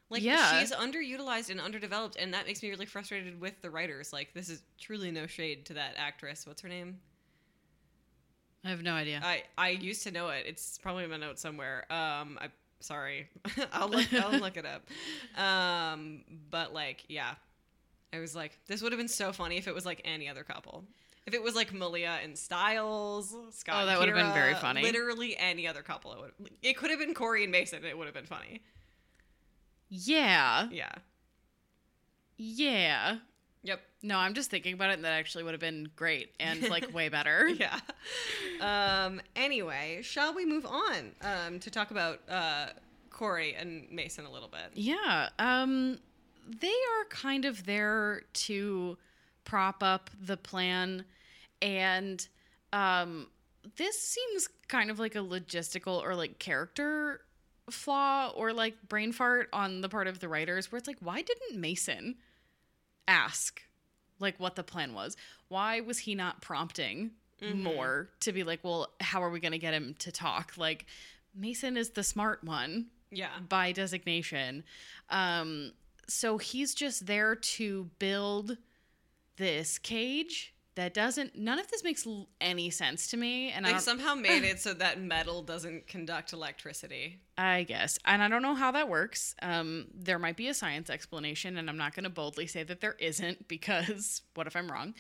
[0.10, 0.60] Like Yeah.
[0.60, 4.12] she's underutilized and underdeveloped, and that makes me really frustrated with the writers.
[4.13, 6.45] Like this is truly no shade to that actress.
[6.45, 6.99] What's her name?
[8.65, 9.19] I have no idea.
[9.23, 10.45] I I used to know it.
[10.47, 11.86] It's probably in my notes somewhere.
[11.91, 12.49] Um, I
[12.80, 13.28] sorry,
[13.73, 14.88] I'll look I'll look it up.
[15.38, 17.34] Um, but like, yeah,
[18.13, 20.43] I was like, this would have been so funny if it was like any other
[20.43, 20.86] couple.
[21.26, 24.82] If it was like Malia and Stiles, Scott, Oh, that would have been very funny.
[24.84, 26.49] Literally any other couple, it would.
[26.62, 27.84] It could have been Corey and Mason.
[27.86, 28.62] It would have been funny.
[29.89, 30.67] yeah.
[30.71, 30.91] Yeah.
[32.38, 33.17] Yeah.
[33.63, 33.80] Yep.
[34.02, 36.93] No, I'm just thinking about it and that actually would have been great and like
[36.93, 37.47] way better.
[37.58, 37.80] Yeah.
[38.62, 39.21] Um.
[39.36, 42.67] Anyway, shall we move on um, to talk about uh,
[43.10, 44.71] Corey and Mason a little bit?
[44.73, 45.30] Yeah.
[45.39, 45.99] Um
[46.47, 48.97] they are kind of there to
[49.45, 51.06] prop up the plan
[51.62, 52.27] and
[52.71, 53.27] um
[53.77, 57.21] this seems kind of like a logistical or like character
[57.69, 61.21] flaw or like brain fart on the part of the writers where it's like why
[61.21, 62.15] didn't Mason
[63.08, 63.62] ask
[64.19, 65.17] like what the plan was?
[65.49, 67.12] Why was he not prompting
[67.56, 70.53] more to be like, well, how are we going to get him to talk?
[70.56, 70.86] Like
[71.36, 73.32] Mason is the smart one Yeah.
[73.49, 74.63] by designation.
[75.10, 75.73] Um,
[76.07, 78.57] so he's just there to build
[79.37, 81.35] this cage that doesn't.
[81.35, 84.59] None of this makes l- any sense to me, and I They somehow made it
[84.59, 87.19] so that metal doesn't conduct electricity.
[87.37, 89.35] I guess, and I don't know how that works.
[89.41, 92.81] Um, there might be a science explanation, and I'm not going to boldly say that
[92.81, 94.95] there isn't because what if I'm wrong?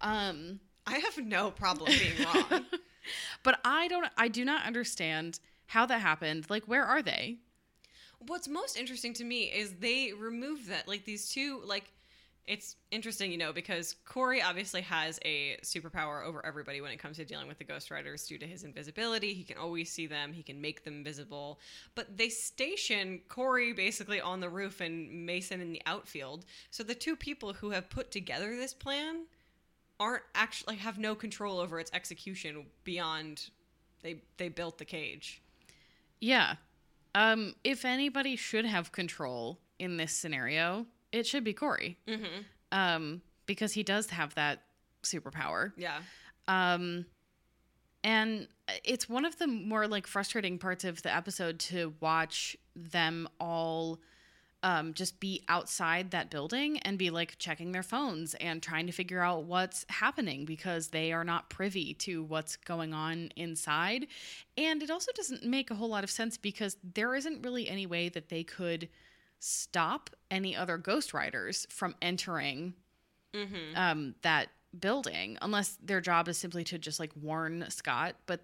[0.00, 2.64] Um, I have no problem being wrong.
[3.42, 4.06] but I don't.
[4.16, 6.46] I do not understand how that happened.
[6.50, 7.38] Like, where are they?
[8.26, 10.88] What's most interesting to me is they removed that.
[10.88, 11.90] Like these two, like
[12.46, 17.16] it's interesting, you know, because Corey obviously has a superpower over everybody when it comes
[17.16, 19.32] to dealing with the Ghost Riders due to his invisibility.
[19.32, 21.58] He can always see them, he can make them visible.
[21.94, 26.44] But they station Corey basically on the roof and Mason in the outfield.
[26.70, 29.24] So the two people who have put together this plan
[29.98, 33.48] aren't actually have no control over its execution beyond
[34.02, 35.40] they they built the cage.
[36.20, 36.56] Yeah.
[37.14, 41.98] Um, if anybody should have control in this scenario, it should be Corey.
[42.08, 42.42] Mm-hmm.
[42.72, 44.62] Um, because he does have that
[45.02, 45.72] superpower.
[45.76, 45.98] Yeah.
[46.48, 47.06] Um,
[48.02, 48.48] and
[48.82, 54.00] it's one of the more like frustrating parts of the episode to watch them all
[54.64, 58.92] um, just be outside that building and be like checking their phones and trying to
[58.92, 64.06] figure out what's happening because they are not privy to what's going on inside.
[64.56, 67.86] And it also doesn't make a whole lot of sense because there isn't really any
[67.86, 68.88] way that they could
[69.38, 72.74] stop any other Ghost Riders from entering
[73.34, 73.76] Mm-hmm.
[73.76, 74.48] um, that
[74.78, 78.14] building unless their job is simply to just like warn Scott.
[78.26, 78.40] But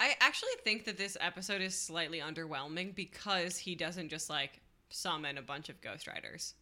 [0.00, 5.38] I actually think that this episode is slightly underwhelming because he doesn't just like summon
[5.38, 6.54] a bunch of Ghost Riders.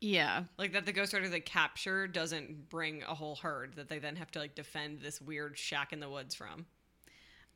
[0.00, 3.98] yeah, Like that the Ghost Rider they capture doesn't bring a whole herd that they
[3.98, 6.66] then have to like defend this weird shack in the woods from.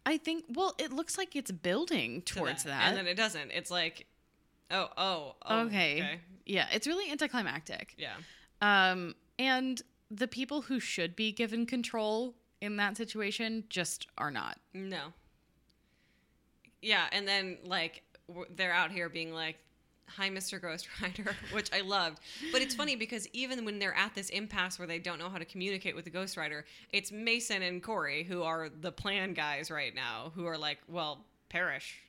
[0.07, 0.45] I think.
[0.49, 2.89] Well, it looks like it's building to towards that.
[2.89, 3.51] And then it doesn't.
[3.53, 4.07] It's like
[4.71, 6.21] oh, oh, oh okay.
[6.47, 7.95] Yeah, it's really anticlimactic.
[7.97, 8.15] Yeah.
[8.61, 14.59] Um, and the people who should be given control in that situation just are not.
[14.73, 15.13] No.
[16.83, 18.03] Yeah, and then like
[18.57, 19.57] they're out here being like,
[20.09, 20.61] "Hi, Mr.
[20.61, 22.21] Ghost Rider," which I loved.
[22.53, 25.39] But it's funny because even when they're at this impasse where they don't know how
[25.39, 29.71] to communicate with the Ghost Rider, it's Mason and Corey who are the plan guys
[29.71, 32.01] right now, who are like, "Well, Parrish."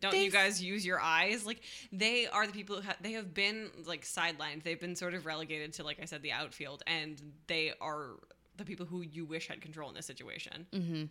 [0.00, 1.44] Don't you They've- guys use your eyes?
[1.44, 1.60] Like
[1.92, 4.62] they are the people who ha- they have been like sidelined.
[4.62, 8.10] They've been sort of relegated to, like I said, the outfield, and they are
[8.56, 10.66] the people who you wish had control in this situation.
[10.72, 11.04] Mm-hmm.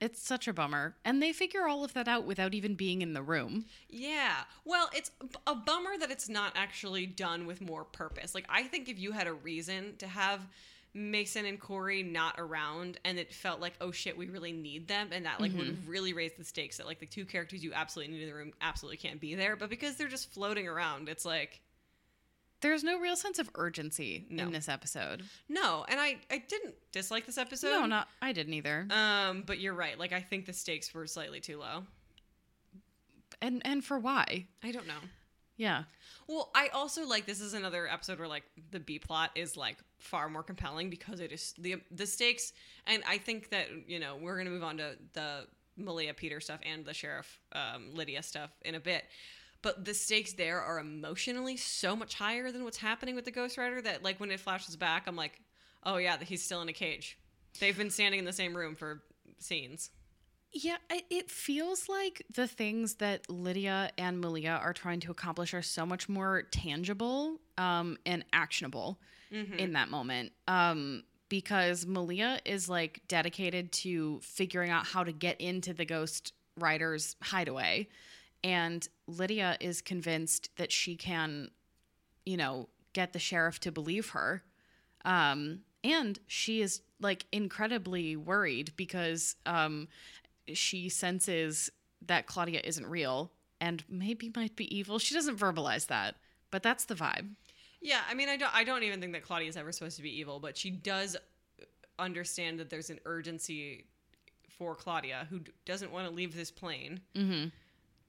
[0.00, 0.96] It's such a bummer.
[1.04, 3.66] And they figure all of that out without even being in the room.
[3.88, 4.36] Yeah.
[4.64, 5.10] Well, it's
[5.46, 8.34] a bummer that it's not actually done with more purpose.
[8.34, 10.40] Like, I think if you had a reason to have
[10.92, 15.10] Mason and Corey not around and it felt like, oh shit, we really need them,
[15.12, 15.88] and that, like, would mm-hmm.
[15.88, 18.52] really raise the stakes that, like, the two characters you absolutely need in the room
[18.60, 19.54] absolutely can't be there.
[19.54, 21.60] But because they're just floating around, it's like,
[22.60, 24.42] There's no real sense of urgency No.
[24.44, 25.22] in this episode.
[25.48, 25.84] no.
[25.88, 27.70] And I, I didn't dislike this episode.
[27.70, 28.86] no, not I didn't either.
[28.90, 29.98] Um, but you're right.
[29.98, 31.84] Like, I think the stakes were slightly too low.
[33.42, 34.46] and and for why?
[34.62, 35.00] I don't know.
[35.56, 35.84] Yeah.
[36.26, 39.76] Well, I also like this is another episode where like the B plot is like
[39.98, 42.52] far more compelling because it is the the stakes,
[42.86, 45.46] and I think that you know we're gonna move on to the
[45.76, 49.04] Malia Peter stuff and the sheriff um, Lydia stuff in a bit,
[49.62, 53.58] but the stakes there are emotionally so much higher than what's happening with the Ghost
[53.58, 55.40] Rider that like when it flashes back, I'm like,
[55.84, 57.18] oh yeah, he's still in a cage.
[57.58, 59.02] They've been standing in the same room for
[59.38, 59.90] scenes.
[60.52, 65.62] Yeah, it feels like the things that Lydia and Malia are trying to accomplish are
[65.62, 68.98] so much more tangible um, and actionable
[69.58, 70.32] in that moment.
[70.48, 76.32] Um, because Malia is like dedicated to figuring out how to get into the Ghost
[76.58, 77.88] Rider's hideaway.
[78.42, 81.50] And Lydia is convinced that she can,
[82.24, 84.42] you know, get the sheriff to believe her.
[85.04, 89.88] Um, and she is like incredibly worried because um,
[90.52, 91.70] she senses
[92.06, 94.98] that Claudia isn't real and maybe might be evil.
[94.98, 96.16] She doesn't verbalize that,
[96.50, 97.30] but that's the vibe.
[97.80, 100.02] Yeah, I mean, I don't, I don't even think that Claudia is ever supposed to
[100.02, 101.16] be evil, but she does
[101.98, 103.86] understand that there's an urgency
[104.48, 107.48] for Claudia, who doesn't want to leave this plane, Mm-hmm.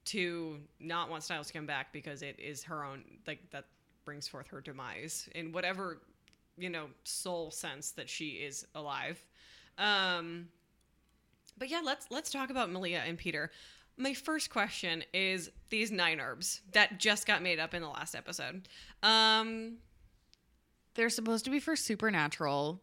[0.06, 3.66] To not want Stiles to come back because it is her own, like that
[4.04, 6.00] brings forth her demise in whatever
[6.58, 9.24] you know soul sense that she is alive.
[9.78, 10.48] Um,
[11.56, 13.50] but yeah, let's let's talk about Malia and Peter.
[13.96, 18.14] My first question is these nine herbs that just got made up in the last
[18.14, 18.68] episode.
[19.02, 19.76] Um,
[20.94, 22.80] They're supposed to be for supernatural,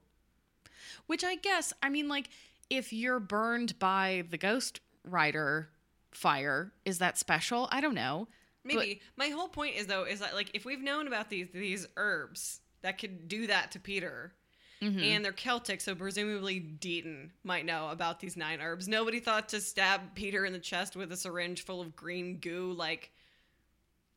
[1.08, 2.30] which I guess, I mean, like,
[2.70, 5.70] if you're burned by the Ghost Rider,
[6.12, 6.72] fire.
[6.86, 7.68] Is that special?
[7.72, 8.28] I don't know.
[8.64, 9.02] Maybe.
[9.16, 12.60] My whole point is though is that like if we've known about these these herbs
[12.82, 14.34] that could do that to Peter.
[14.82, 15.04] Mhm.
[15.04, 18.88] And they're Celtic, so presumably Deaton might know about these nine herbs.
[18.88, 22.72] Nobody thought to stab Peter in the chest with a syringe full of green goo
[22.72, 23.12] like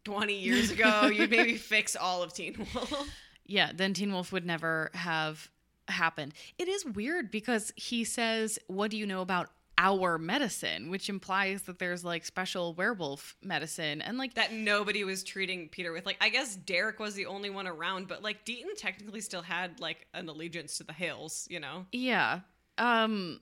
[0.05, 1.07] 20 years ago.
[1.13, 3.09] You'd maybe fix all of Teen Wolf.
[3.45, 5.51] Yeah, then Teen Wolf would never have
[5.89, 6.33] happened.
[6.59, 10.91] It is weird because he says, What do you know about our medicine?
[10.91, 14.01] Which implies that there's like special werewolf medicine.
[14.03, 16.07] And like, that nobody was treating Peter with.
[16.07, 19.81] Like, I guess Derek was the only one around, but like Deaton technically still had
[19.81, 21.87] like an allegiance to the Hales, you know?
[21.93, 22.41] yeah.
[22.79, 23.41] Um,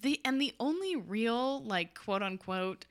[0.00, 2.86] the, and the only real, like, quote unquote,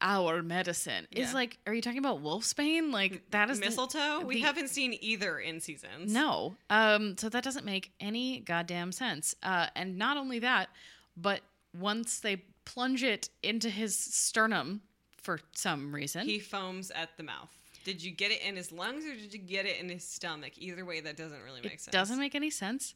[0.00, 2.92] our medicine is like, are you talking about wolfsbane?
[2.92, 4.20] Like, that is the- Mistletoe?
[4.20, 6.12] we the- haven't seen either in seasons.
[6.12, 6.56] No.
[6.68, 9.34] Um, so that doesn't make any goddamn sense.
[9.42, 10.68] Uh, and not only that,
[11.16, 11.40] but
[11.78, 14.80] once they plunge it into his sternum
[15.16, 17.50] for some reason, He foams at the mouth.
[17.84, 20.52] Did you get it in his lungs or did you get it in his stomach?
[20.56, 21.92] Either way, that doesn't really make it sense.
[21.92, 22.94] doesn't make any sense.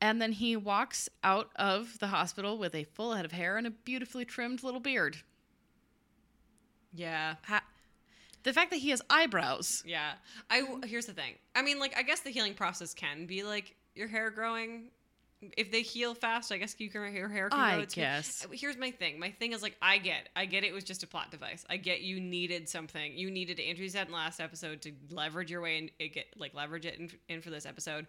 [0.00, 3.66] And then he walks out of the hospital with a full head of hair and
[3.66, 5.16] a beautifully trimmed little beard.
[6.92, 7.34] Yeah.
[7.44, 7.64] Ha-
[8.42, 9.82] the fact that he has eyebrows.
[9.86, 10.12] Yeah.
[10.48, 11.34] I here's the thing.
[11.54, 14.90] I mean, like I guess the healing process can be like your hair growing.
[15.56, 17.86] If they heal fast, I guess you can your hair can I grow.
[17.86, 18.44] guess.
[18.44, 19.18] Uh, here's my thing.
[19.18, 21.64] My thing is like I get, I get it was just a plot device.
[21.70, 23.16] I get you needed something.
[23.16, 26.52] You needed Andrew said in last episode to leverage your way and it get like
[26.52, 28.06] leverage it in, in for this episode,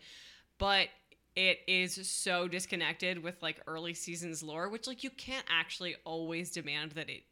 [0.58, 0.90] but
[1.36, 6.52] it is so disconnected with like early seasons lore, which like you can't actually always
[6.52, 7.24] demand that it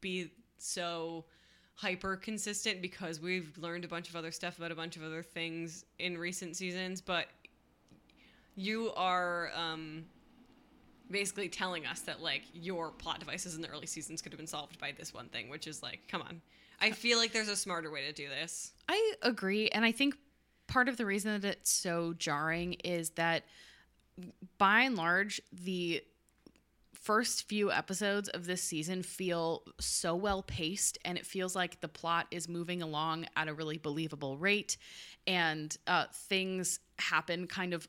[0.00, 1.26] be so
[1.74, 5.22] hyper consistent because we've learned a bunch of other stuff about a bunch of other
[5.22, 7.26] things in recent seasons, but
[8.54, 10.04] you are um,
[11.10, 14.46] basically telling us that like your plot devices in the early seasons could have been
[14.46, 16.40] solved by this one thing, which is like, come on.
[16.80, 18.72] I feel like there's a smarter way to do this.
[18.88, 19.68] I agree.
[19.68, 20.16] And I think
[20.66, 23.44] part of the reason that it's so jarring is that
[24.58, 26.02] by and large, the
[26.92, 31.88] first few episodes of this season feel so well paced and it feels like the
[31.88, 34.76] plot is moving along at a really believable rate
[35.26, 37.88] and uh, things happen kind of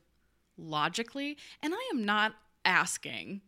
[0.57, 1.37] logically.
[1.61, 2.33] And I am not
[2.65, 3.41] asking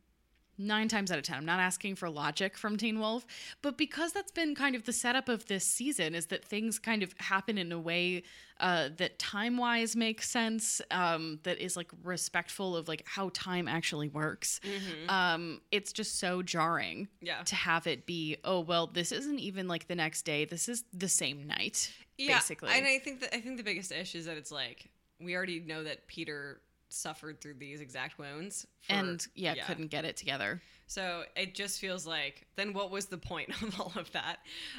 [0.58, 3.26] nine times out of ten i'm not asking for logic from teen wolf
[3.62, 7.04] but because that's been kind of the setup of this season is that things kind
[7.04, 8.24] of happen in a way
[8.62, 13.68] uh, that time wise makes sense um, that is like respectful of like how time
[13.68, 14.62] actually works
[15.10, 17.44] um, it's just so jarring Yeah.
[17.44, 20.86] to have it be oh well this isn't even like the next day this is
[20.94, 24.26] the same night Yeah, basically And I think that I think the biggest issue is
[24.26, 24.90] that it's like
[25.20, 30.06] we already know that Peter suffered through these exact wounds for- and yeah, couldn't get
[30.06, 34.12] it together So it just feels like then what was the point of all of
[34.12, 34.38] that?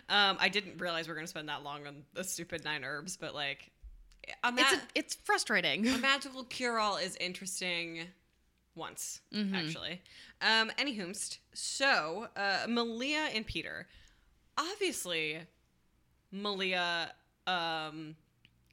[0.09, 3.17] Um, I didn't realize we are gonna spend that long on the stupid nine herbs,
[3.17, 3.71] but like
[4.45, 8.07] a, ma- it's a, it's frustrating a magical cure all is interesting
[8.75, 9.55] once Mhm.
[9.55, 10.03] actually.
[10.41, 13.87] Um, anywhomst, so uh, Malia and Peter,
[14.59, 15.41] obviously,
[16.31, 17.13] Malia
[17.47, 18.17] um,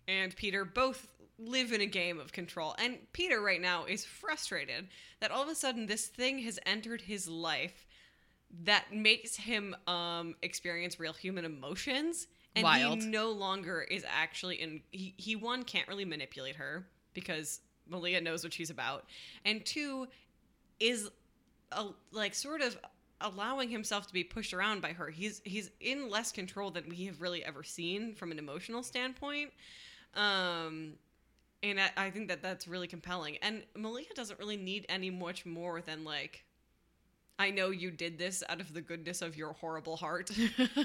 [0.07, 1.07] and Peter both
[1.39, 4.87] live in a game of control, and Peter right now is frustrated
[5.19, 7.85] that all of a sudden this thing has entered his life
[8.63, 12.27] that makes him um, experience real human emotions.
[12.55, 13.01] And Wild.
[13.01, 14.81] he no longer is actually in.
[14.91, 16.85] He, he one can't really manipulate her
[17.15, 19.05] because Malia knows what she's about,
[19.43, 20.07] and two
[20.79, 21.09] is
[21.71, 22.77] a, like sort of
[23.21, 25.09] allowing himself to be pushed around by her.
[25.09, 29.51] He's he's in less control than we have really ever seen from an emotional standpoint.
[30.15, 30.93] Um,
[31.61, 33.37] and I, I think that that's really compelling.
[33.37, 36.43] And Malia doesn't really need any much more than like,
[37.39, 40.29] I know you did this out of the goodness of your horrible heart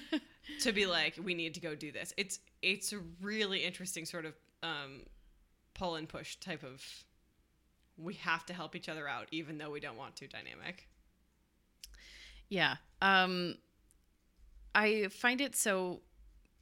[0.60, 2.14] to be like, we need to go do this.
[2.16, 5.02] It's it's a really interesting sort of um,
[5.74, 6.82] pull and push type of.
[7.96, 10.28] We have to help each other out, even though we don't want to.
[10.28, 10.88] Dynamic.
[12.48, 12.76] Yeah.
[13.02, 13.56] Um
[14.74, 16.00] I find it so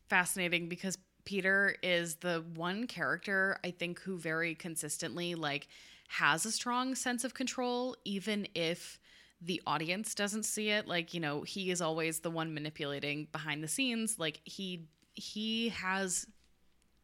[0.09, 0.97] fascinating because
[1.27, 5.69] Peter is the one character I think who very consistently like
[6.09, 8.99] has a strong sense of control even if
[9.43, 10.89] the audience doesn't see it.
[10.89, 14.19] Like you know he is always the one manipulating behind the scenes.
[14.19, 16.27] Like he he has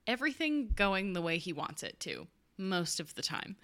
[0.07, 2.27] everything going the way he wants it to
[2.59, 3.57] most of the time.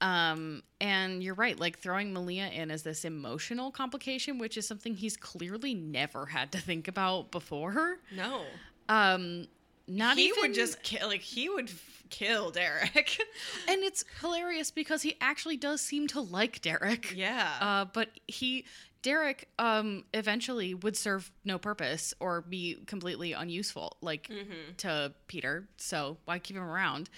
[0.00, 4.94] Um, and you're right, like throwing Malia in as this emotional complication, which is something
[4.94, 7.98] he's clearly never had to think about before.
[8.14, 8.44] No,
[8.88, 9.48] Um,
[9.88, 11.08] not he even would just kill.
[11.08, 13.18] Like he would f- kill Derek.
[13.68, 17.12] and it's hilarious because he actually does seem to like Derek.
[17.16, 17.48] yeah.
[17.60, 18.64] Uh, but he
[19.02, 24.74] Derek um eventually would serve no purpose or be completely unuseful like Mm-hmm.
[24.78, 25.68] to Peter.
[25.78, 27.08] So why keep him around?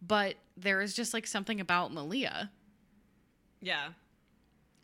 [0.00, 2.50] But there is just like something about Malia.
[3.60, 3.88] Yeah.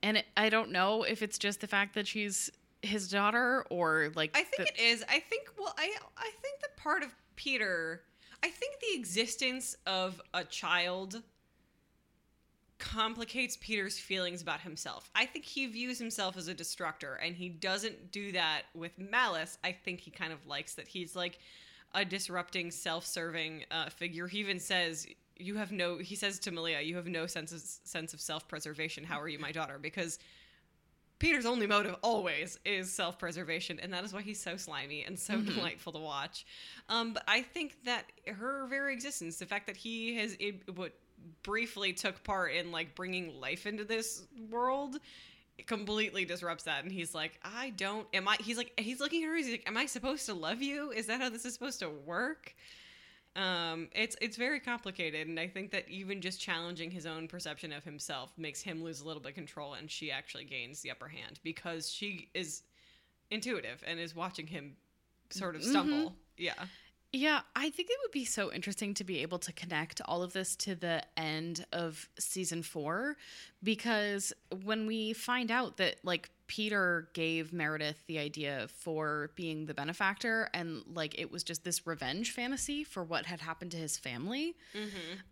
[0.03, 4.11] And it, I don't know if it's just the fact that she's his daughter or
[4.17, 5.05] like I think the- it is.
[5.09, 8.03] I think well, I I think that part of Peter,
[8.43, 11.23] I think the existence of a child
[12.79, 15.11] complicates Peter's feelings about himself.
[15.15, 19.59] I think he views himself as a destructor and he doesn't do that with malice.
[19.65, 21.41] I think he kind of likes that he's like
[21.95, 24.29] a disrupting, self-serving uh, figure.
[24.29, 27.61] He even says you have no he says to Malia, you have no sense of
[27.61, 29.03] sense of self-preservation.
[29.03, 29.79] How are you my daughter?
[29.81, 30.21] Because
[31.23, 35.17] Peter's only motive always is self preservation, and that is why he's so slimy and
[35.17, 36.45] so delightful to watch.
[36.89, 40.93] Um, but I think that her very existence, the fact that he has it, what
[41.45, 44.97] briefly took part in like bringing life into this world,
[45.65, 46.83] completely disrupts that.
[46.83, 48.09] And he's like, I don't.
[48.13, 48.37] Am I?
[48.41, 49.37] He's like, he's looking at her.
[49.37, 50.91] He's like, Am I supposed to love you?
[50.91, 52.53] Is that how this is supposed to work?
[53.35, 57.73] Um it's it's very complicated and i think that even just challenging his own perception
[57.73, 60.91] of himself makes him lose a little bit of control and she actually gains the
[60.91, 62.63] upper hand because she is
[63.33, 64.77] intuitive and is watching him
[65.31, 66.15] sort of stumble.
[66.37, 66.53] Yeah.
[67.15, 70.33] Yeah, I think it would be so interesting to be able to connect all of
[70.33, 73.17] this to the end of season four
[73.63, 74.33] because
[74.65, 80.51] when we find out that, like, Peter gave Meredith the idea for being the benefactor
[80.53, 84.55] and, like, it was just this revenge fantasy for what had happened to his family.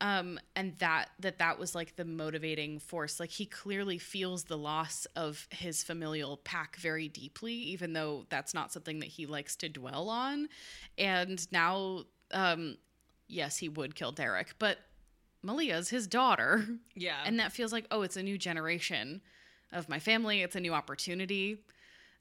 [0.01, 3.21] Um, and that, that that was like the motivating force.
[3.21, 8.55] Like, he clearly feels the loss of his familial pack very deeply, even though that's
[8.55, 10.49] not something that he likes to dwell on
[10.99, 12.77] and now um
[13.29, 14.79] yes he would kill derek but
[15.43, 16.67] malia's his daughter.
[16.95, 17.19] Yeah.
[17.25, 19.21] And that feels like oh it's a new generation
[19.73, 20.43] of my family.
[20.43, 21.59] It's a new opportunity.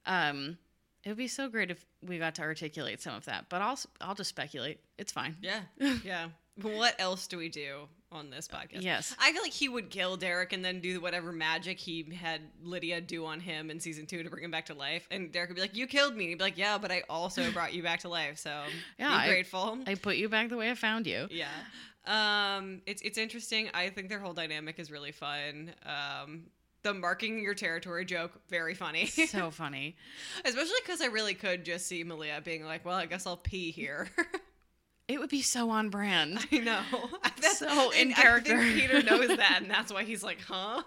[0.05, 0.57] Um
[1.03, 3.79] it would be so great if we got to articulate some of that but i'll
[4.01, 4.79] i'll just speculate.
[4.97, 5.37] It's fine.
[5.41, 5.61] Yeah.
[6.03, 6.29] Yeah
[6.61, 8.81] what else do we do on this podcast?
[8.81, 9.15] Yes.
[9.19, 12.99] i feel like he would kill derek and then do whatever magic he had lydia
[13.01, 15.07] do on him in season two to bring him back to life.
[15.11, 16.23] And derek would be like you killed me.
[16.25, 18.63] And he'd be like yeah but i also brought you back to life so
[18.97, 19.77] Yeah, be I- grateful.
[19.85, 21.27] I put you back the way i found you.
[21.29, 21.47] Yeah.
[22.05, 23.69] Um it's it's interesting.
[23.73, 25.71] I think their whole dynamic is really fun.
[25.85, 26.43] Um
[26.81, 29.05] the marking your territory joke very funny.
[29.05, 29.97] So funny.
[30.45, 33.69] Especially because i really could just see malia being like well i guess i'll pee
[33.71, 34.07] here
[35.09, 36.45] it would be so on brand.
[36.51, 36.81] I know.
[37.23, 38.55] That's- So in and character.
[38.57, 40.81] I think peter knows that and that's why he's like huh?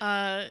[0.00, 0.44] Uh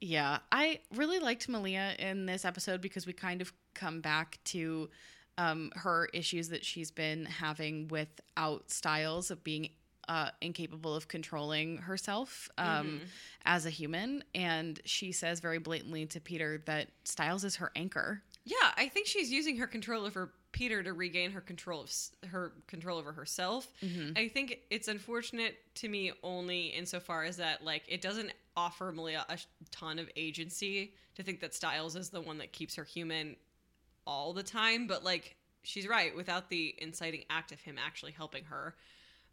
[0.00, 0.38] yeah.
[0.50, 4.88] I really liked malia in this episode because we kind of come back to
[5.36, 9.70] um her issues that she's been having without Stiles of being
[10.08, 13.02] uh, incapable of controlling herself um,
[13.44, 14.24] as a human.
[14.34, 18.20] And she says very blatantly to peter that Stiles is her anchor.
[18.44, 21.92] Yeah, I think she's using her control over Peter to regain her control of
[22.30, 23.72] her control over herself.
[24.16, 29.24] I think it's unfortunate to me only insofar as that like it doesn't offer Malia
[29.28, 29.38] a
[29.70, 33.36] ton of agency to think that Stiles is the one that keeps her human
[34.06, 38.44] all the time, but like she's right without the inciting act of him actually helping
[38.44, 38.74] her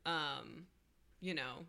[0.05, 0.65] um
[1.22, 1.65] you know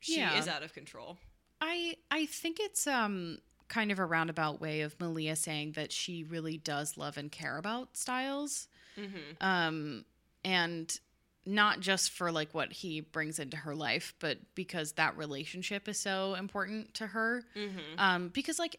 [0.00, 0.38] she Yeah.
[0.38, 1.16] is out of control.
[1.60, 3.38] I I think it's um
[3.68, 7.58] kind of a roundabout way of Malia saying that she really does love and care
[7.58, 8.68] about Stiles.
[8.98, 9.16] Mm-hmm.
[9.40, 10.04] Um
[10.44, 10.98] and
[11.44, 15.98] not just for like what he brings into her life, but because that relationship is
[15.98, 17.44] so important to her.
[17.56, 17.98] Mm-hmm.
[17.98, 18.76] Um because like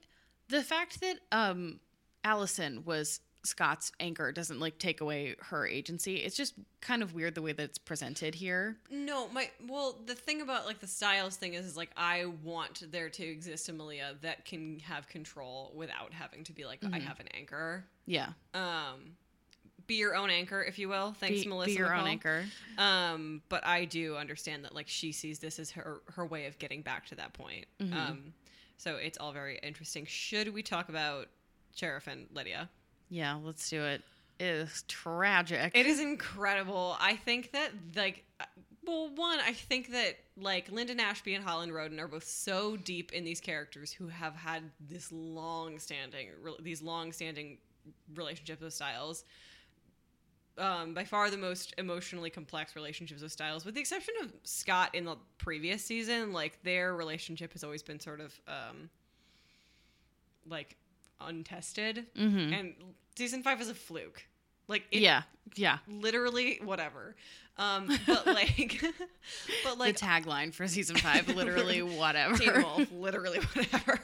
[0.49, 1.79] the fact that um
[2.23, 6.17] Allison was Scott's anchor doesn't like take away her agency.
[6.17, 8.77] It's just kind of weird the way that it's presented here.
[8.91, 12.91] No, my well, the thing about like the Stiles thing is, is like I want
[12.91, 16.99] there to exist a Malia that can have control without having to be like I
[16.99, 17.85] have an anchor.
[18.05, 18.29] Yeah.
[18.53, 19.15] Um,
[19.87, 21.13] be your own anchor, if you will.
[21.13, 21.71] Thanks, be, Melissa.
[21.71, 22.45] be your own anchor.
[22.77, 26.59] Um, but I do understand that like she sees this as her her way of
[26.59, 27.65] getting back to that point.
[27.81, 27.97] Mm-hmm.
[27.97, 28.33] Um,
[28.77, 30.05] so it's all very interesting.
[30.05, 31.27] Should we talk about
[31.75, 32.69] Sheriff and Lydia?
[33.09, 34.03] Yeah, let's do it.
[34.39, 35.71] It is tragic.
[35.75, 36.95] It is incredible.
[36.99, 38.45] I think that like uh,
[38.85, 43.11] well, one, I think that like Linden Ashby and Holland Roden are both so deep
[43.11, 47.57] in these characters who have had this long-standing, re- these long-standing
[48.15, 49.25] relationships with Stiles.
[50.57, 54.93] Um, by far the most emotionally complex relationships with Stiles, with the exception of Scott
[54.93, 56.33] in the previous season.
[56.33, 58.89] Like their relationship has always been sort of um,
[60.47, 60.75] like
[61.21, 62.53] untested, Mhm.
[62.59, 62.73] and
[63.15, 64.23] season five is a fluke.
[64.67, 65.23] Like, it, yeah,
[65.55, 65.79] yeah.
[65.87, 67.15] literally whatever.
[67.57, 68.81] Um, but like,
[69.63, 72.37] but like the tagline for season five, literally whatever.
[72.37, 73.99] Teen Wolf, literally whatever.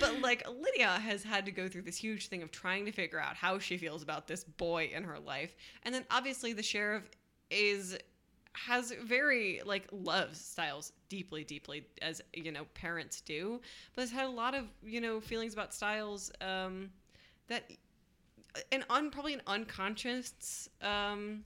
[0.00, 3.18] but like Lydia has had to go through this huge thing of trying to figure
[3.20, 7.04] out how she feels about this boy in her life, and then obviously the sheriff
[7.50, 7.96] is
[8.56, 13.60] has very like loves Stiles deeply, deeply as you know parents do,
[13.94, 16.90] but has had a lot of you know feelings about Stiles um,
[17.48, 17.70] that
[18.72, 21.44] an un probably an unconscious um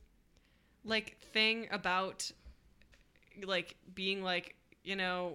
[0.84, 2.30] like thing about
[3.44, 4.54] like being like
[4.84, 5.32] you know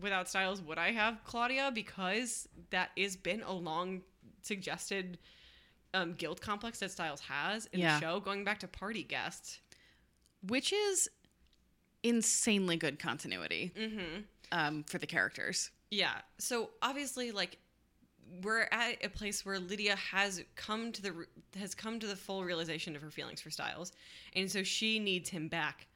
[0.00, 4.00] without Stiles would i have claudia because that is been a long
[4.42, 5.16] suggested
[5.94, 8.00] um guilt complex that Stiles has in Yeah.
[8.00, 9.60] the show going back to Party Guessed
[10.46, 11.08] Which is
[12.02, 14.22] insanely good continuity mm-hmm
[14.52, 15.70] um, for the characters.
[15.90, 16.12] Yeah.
[16.38, 17.58] So obviously, like,
[18.42, 21.26] we're at a place where Lydia has come to the
[21.58, 23.92] has come to the full realization of her feelings for Stiles,
[24.34, 25.86] and so she needs him back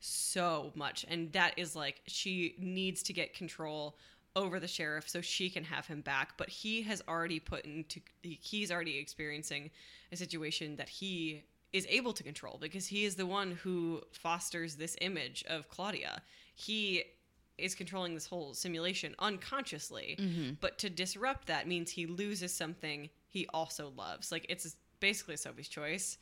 [0.00, 3.96] so much, and that is like she needs to get control
[4.34, 6.36] over the sheriff so she can have him back.
[6.36, 9.70] But he has already put into he's already experiencing
[10.10, 11.44] a situation that he
[11.74, 16.22] is able to control because he is the one who fosters this image of Claudia.
[16.54, 17.02] He
[17.58, 20.16] is controlling this whole simulation unconsciously.
[20.60, 24.30] But to disrupt that means he loses something he also loves.
[24.30, 26.18] Like it's basically Sophie's choice.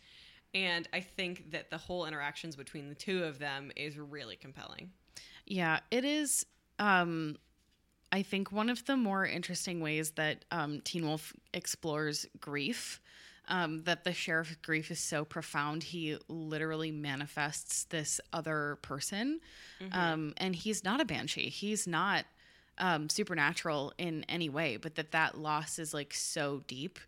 [0.55, 4.90] And I think that the whole interactions between the two of them is really compelling.
[5.46, 6.46] Yeah, it is.
[6.78, 7.36] Um,
[8.11, 13.00] I think one of the more interesting ways that um, Teen Wolf explores grief,
[13.49, 19.40] um, that the sheriff's grief is so profound, he literally manifests this other person.
[19.90, 21.49] Um, and he's not a banshee.
[21.49, 22.24] He's not
[22.78, 26.99] um, supernatural in any way, but that that loss is like so deep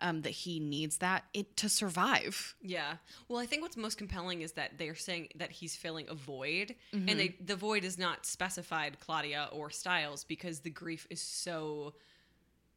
[0.00, 2.54] um, that he needs that it, to survive.
[2.62, 2.96] Yeah.
[3.28, 6.74] Well, I think what's most compelling is that they're saying that he's filling a void,
[6.92, 11.94] and they the void is not specified Claudia or Stiles because the grief is so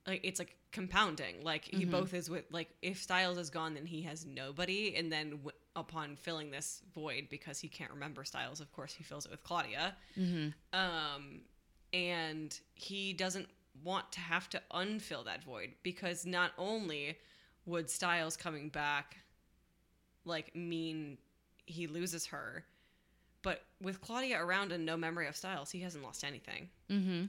[0.07, 1.43] like it's like compounding.
[1.43, 5.11] Like he both is with like if Stiles is gone, then he has nobody, and
[5.11, 9.25] then w- upon filling this void because he can't remember Stiles, of course he fills
[9.25, 9.95] it with Claudia.
[10.73, 11.41] Um,
[11.93, 13.47] and he doesn't
[13.83, 17.17] want to have to unfill that void because not only
[17.65, 19.17] would Stiles coming back
[20.25, 21.17] like mean
[21.65, 22.65] he loses her,
[23.41, 26.69] but with Claudia around and no memory of Stiles, he hasn't lost anything.
[26.89, 27.25] Mm-hmm.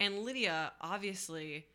[0.00, 1.66] And Lydia obviously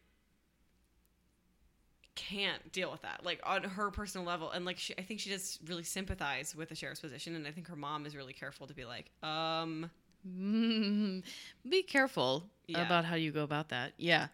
[2.16, 4.51] can't deal with that, like on her personal level.
[4.51, 7.36] And like, she, I think she does really sympathize with the sheriff's position.
[7.36, 9.89] And I think her mom is really careful to be like, um,
[10.26, 11.22] Mm,
[11.70, 12.82] be careful Yeah.
[12.86, 13.93] about how you go about that.
[13.97, 14.28] Yeah.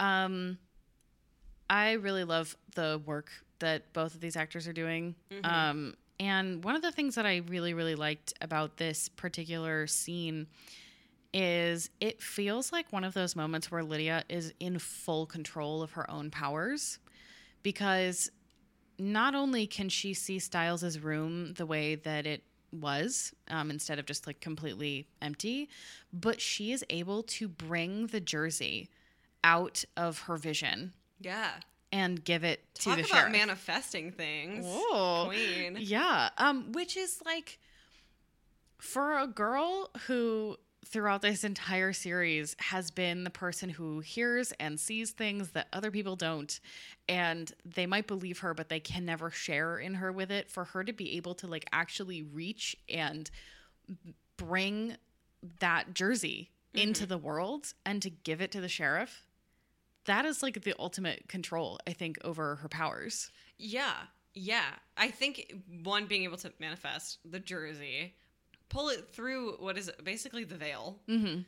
[0.00, 0.58] Um
[1.70, 5.14] I really love the work that both of these actors are doing.
[5.44, 10.46] Um and one of the things that I really really liked about this particular scene
[11.34, 15.92] is it feels like one of those moments where Lydia is in full control of
[15.92, 16.98] her own powers
[17.62, 18.30] because
[18.98, 24.06] not only can she see Stiles's room the way that it was um, instead of
[24.06, 25.68] just like completely empty,
[26.12, 28.88] but she is able to bring the jersey
[29.44, 31.50] out of her vision yeah.
[31.90, 33.32] and give it to Talk the about sheriff.
[33.32, 34.64] manifesting things.
[34.66, 35.26] Whoa.
[35.26, 35.78] Queen.
[35.80, 37.58] Yeah, um, which is like
[38.78, 44.78] for a girl who throughout this entire series has been the person who hears and
[44.80, 46.60] sees things that other people don't
[47.08, 50.64] and they might believe her but they can never share in her with it for
[50.64, 53.30] her to be able to like actually reach and
[54.36, 54.96] bring
[55.60, 56.88] that jersey mm-hmm.
[56.88, 59.26] into the world and to give it to the sheriff
[60.04, 63.30] that is like the ultimate control i think over her powers
[63.62, 63.94] Yeah.
[64.34, 64.70] Yeah.
[64.96, 65.54] I think
[65.84, 68.14] one being able to manifest the jersey,
[68.72, 71.42] pull it through what is basically the veil, mm-hmm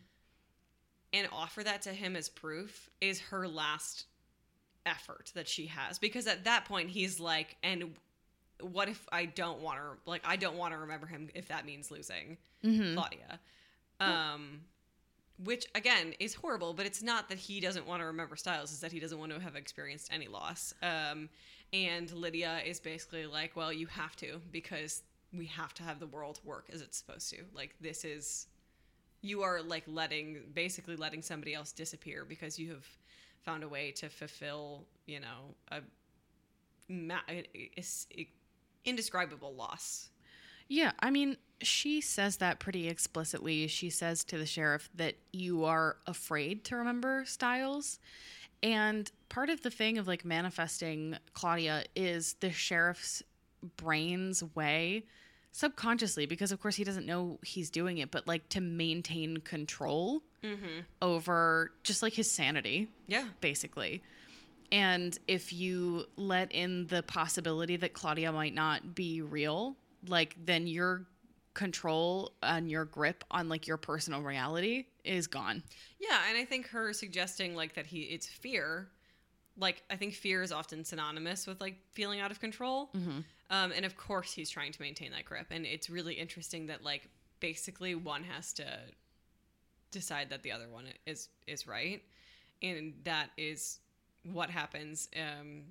[1.14, 4.07] and offer that to him as proof is her last
[4.85, 5.99] effort that she has.
[5.99, 7.95] Because at that point, he's like, and
[8.61, 11.64] what if I don't want to, like, I don't want to remember him if that
[11.64, 13.39] means losing mm-hmm Claudia.
[14.01, 14.62] Um,
[15.43, 18.81] which again is horrible, but it's not that he doesn't want to remember Stiles; it's
[18.81, 20.75] that he doesn't want to have experienced any loss.
[20.83, 21.29] Um,
[21.72, 25.03] and Lydia is basically like, "Well, you have to because
[25.37, 27.39] we have to have the world work as it's supposed to.
[27.55, 28.47] Like this is,
[29.20, 32.87] you are like letting basically letting somebody else disappear because you have
[33.43, 35.80] found a way to fulfill, you know, a,
[37.28, 38.28] a-
[38.85, 40.11] indescribable loss."
[40.68, 43.66] Yeah, I mean, she says that pretty explicitly.
[43.66, 47.99] She says to the sheriff that you are afraid to remember Stiles.
[48.62, 53.22] And part of the thing of like manifesting Claudia is the sheriff's
[53.76, 55.05] brain's way
[55.57, 60.21] subconsciously because of course he doesn't know he's doing it but like to maintain control
[60.43, 60.81] mm-hmm.
[61.01, 63.25] over just like his sanity Yeah.
[63.41, 64.03] basically
[64.73, 69.77] and if you let in the possibility that claudia might not be real
[70.09, 71.07] like then your
[71.55, 75.63] control and your grip on like your personal reality is gone
[76.01, 78.89] Yeah, and I think her suggesting like that he it's fear,
[79.57, 82.91] like I think fear is often synonymous with like feeling out of control.
[82.97, 83.21] Mm-hmm.
[83.51, 86.82] Um, and of course he's trying to maintain that grip, and it's really interesting that
[86.82, 87.09] like
[87.40, 88.66] basically one has to
[89.90, 92.03] decide that the other one is is right,
[92.62, 93.80] and that is
[94.32, 95.09] what happens.
[95.16, 95.62] Um,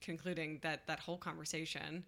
[0.00, 2.04] concluding that that whole conversation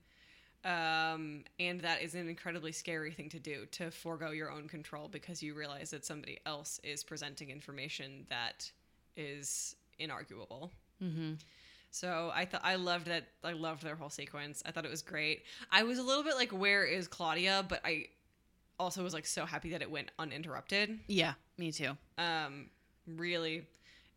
[0.66, 5.08] um, and that is an incredibly scary thing to do to forego your own control
[5.08, 8.70] because you realize that somebody else is presenting information that
[9.16, 10.70] is inarguable.
[11.02, 11.34] mm-hmm.
[11.96, 13.24] So I thought I loved that.
[13.42, 14.62] I loved their whole sequence.
[14.66, 15.44] I thought it was great.
[15.70, 18.08] I was a little bit like, "Where is Claudia?" But I
[18.78, 20.98] also was like so happy that it went uninterrupted.
[21.06, 22.68] yeah me too Um,
[23.06, 23.66] really,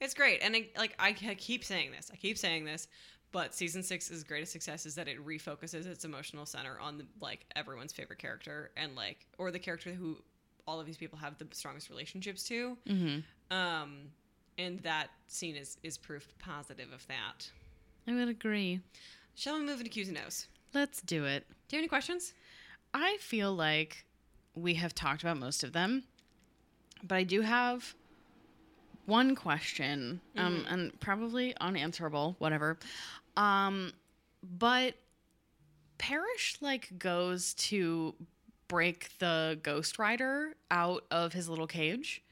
[0.01, 0.41] it's great.
[0.43, 2.89] And I, like I I keep saying this, I keep saying this,
[3.31, 7.45] but season six's greatest success is that it refocuses its emotional center on the, like
[7.55, 10.17] everyone's favorite character and like or the character who
[10.67, 12.77] all of these people have the strongest relationships to.
[12.85, 13.55] mm-hmm.
[13.55, 14.11] Um,
[14.57, 17.49] and that scene is is proof positive of that.
[18.09, 18.79] I would agree
[19.35, 20.47] Shall we move into Q's and O's?
[20.73, 22.33] let's do it Do you have any questions?
[22.93, 24.05] I feel like
[24.55, 26.03] we have talked about most of them,
[27.03, 27.93] but I do have
[29.05, 32.77] one question, um, and probably unanswerable, whatever.
[33.37, 33.93] Um,
[34.43, 34.95] but
[35.97, 38.15] Parrish like goes to
[38.67, 42.23] break the Ghost Rider out of his little cage.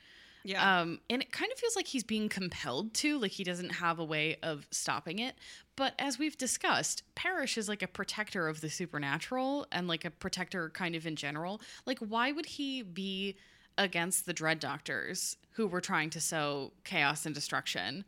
[0.48, 0.80] Yeah.
[0.80, 4.00] Um, and it kind of feels like he's being compelled to, like he doesn't have
[4.00, 5.36] a way of stopping it.
[5.76, 10.10] But as we've discussed, Parrish is like a protector of the supernatural and like a
[10.10, 11.60] protector kind of in general.
[11.86, 13.36] Like, why would he be
[13.78, 18.06] against the Dread Doctors who were trying to sow chaos and destruction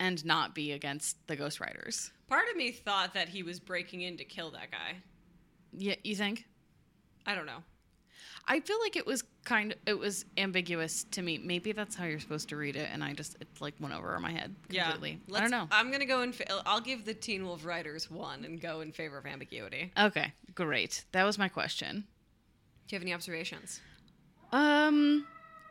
[0.00, 2.12] and not be against the Ghost Riders?
[2.28, 5.02] Part of me thought that he was breaking in to kill that guy.
[5.74, 6.46] Yeah, you think?
[7.26, 7.62] I don't know.
[8.46, 11.38] I feel like it was kind of it was ambiguous to me.
[11.38, 14.18] Maybe that's how you're supposed to read it, and I just it like went over
[14.20, 15.20] my head completely.
[15.34, 15.66] I don't know.
[15.70, 16.32] I'm gonna go in.
[16.32, 19.92] Fa- I'll give the Teen Wolf writers one and go in favor of ambiguity.
[19.98, 21.04] Okay, great.
[21.12, 22.04] That was my question.
[22.86, 23.80] Do you have any observations?
[24.52, 25.26] Um,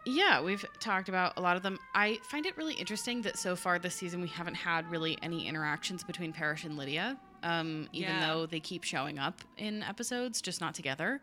[0.06, 1.78] yeah, we've talked about a lot of them.
[1.94, 5.48] I find it really interesting that so far this season we haven't had really any
[5.48, 7.18] interactions between Parrish and Lydia.
[7.44, 8.28] Um, even Yeah.
[8.28, 11.22] though they keep showing up in episodes, just not together.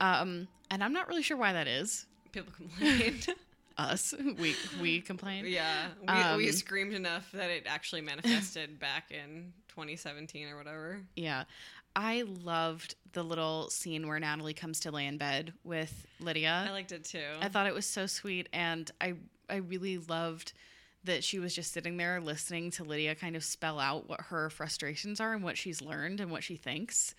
[0.00, 2.06] Um, and I'm not really sure why that is.
[2.32, 3.26] People complained.
[3.78, 5.46] Us, we we complain.
[5.46, 5.86] yeah,
[6.36, 11.00] we, we Um, screamed enough that it actually manifested back in 2017 or whatever.
[11.16, 11.44] Yeah.
[11.96, 16.66] I loved the little scene where Natalie comes to lay in bed with Lydia.
[16.68, 17.24] I liked it too.
[17.40, 19.14] I thought it was so sweet and I
[19.48, 20.52] I really loved
[21.04, 24.50] that she was just sitting there listening to Lydia kind of spell out what her
[24.50, 27.14] frustrations are and what she's learned and what she thinks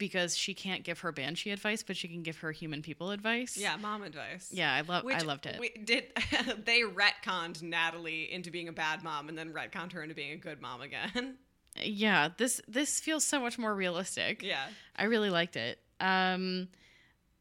[0.00, 3.56] because she can't give her banshee advice but she can give her human people advice.
[3.56, 4.48] yeah, mom advice.
[4.50, 5.60] Yeah, I love I loved it.
[5.60, 6.06] We did
[6.64, 10.36] they retconned Natalie into being a bad mom and then retconned her into being a
[10.36, 11.36] good mom again?
[11.80, 14.42] yeah, this this feels so much more realistic.
[14.42, 14.66] yeah.
[14.96, 15.78] I really liked it.
[16.00, 16.68] Um,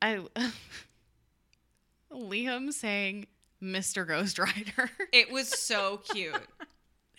[0.02, 0.20] I
[2.12, 3.28] Liam saying
[3.64, 4.08] Mr.
[4.08, 4.92] Ghost Rider.
[5.12, 6.48] It was so cute.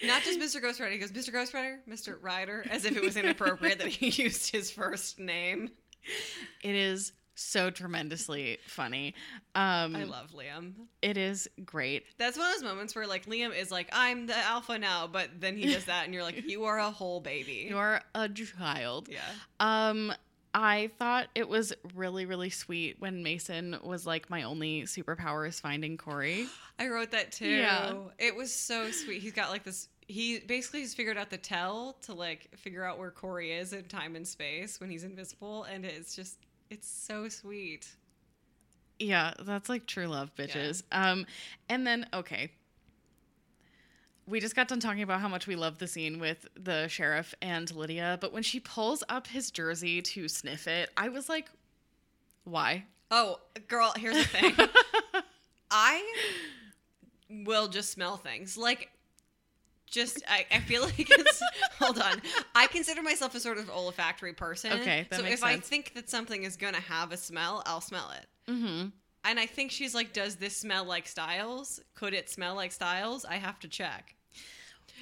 [0.05, 0.61] Not just Mr.
[0.62, 0.92] Ghost Rider.
[0.92, 1.32] He goes, Mr.
[1.32, 2.16] Ghost Rider, Mr.
[2.20, 5.70] Rider, as if it was inappropriate that he used his first name.
[6.62, 9.14] it is so tremendously funny.
[9.55, 10.72] Um, I love Liam.
[11.01, 12.05] it is great.
[12.18, 15.28] That's one of those moments where like Liam is like, I'm the alpha now, but
[15.38, 17.66] then he does that and you're like, you are a whole baby.
[17.68, 19.09] You are a child.
[19.11, 19.20] yeah.
[19.59, 20.12] Um,
[20.53, 25.61] I thought it was really, really sweet when Mason was like, "My only superpower is
[25.61, 26.46] finding Corey."
[26.78, 27.48] I wrote that too.
[27.48, 27.94] Yeah.
[28.18, 29.22] It was so sweet.
[29.22, 32.98] He's got like this he basically has figured out the tell to like figure out
[32.98, 36.36] where Corey is in time and space when he's invisible and it's just
[36.68, 37.88] it's so sweet.
[38.98, 40.82] Yeah, that's like true love, bitches.
[40.92, 41.26] Um,
[41.68, 42.51] and then okay,
[44.26, 47.34] we just got done talking about how much we love the scene with the sheriff
[47.42, 51.48] and Lydia, but when she pulls up his jersey to sniff it, I was like,
[52.44, 52.84] why?
[53.10, 54.54] Oh, girl, here's the thing.
[55.70, 56.02] I
[57.30, 58.56] will just smell things.
[58.56, 58.90] Like
[59.86, 61.42] just I, I feel like it's
[61.78, 62.22] hold on.
[62.54, 64.72] I consider myself a sort of olfactory person.
[64.74, 68.26] Okay, so if I think that something is gonna have a smell, I'll smell it.
[68.50, 68.88] Mm-hmm.
[69.24, 71.80] And I think she's like, does this smell like Stiles?
[71.94, 73.24] Could it smell like Stiles?
[73.24, 74.14] I have to check.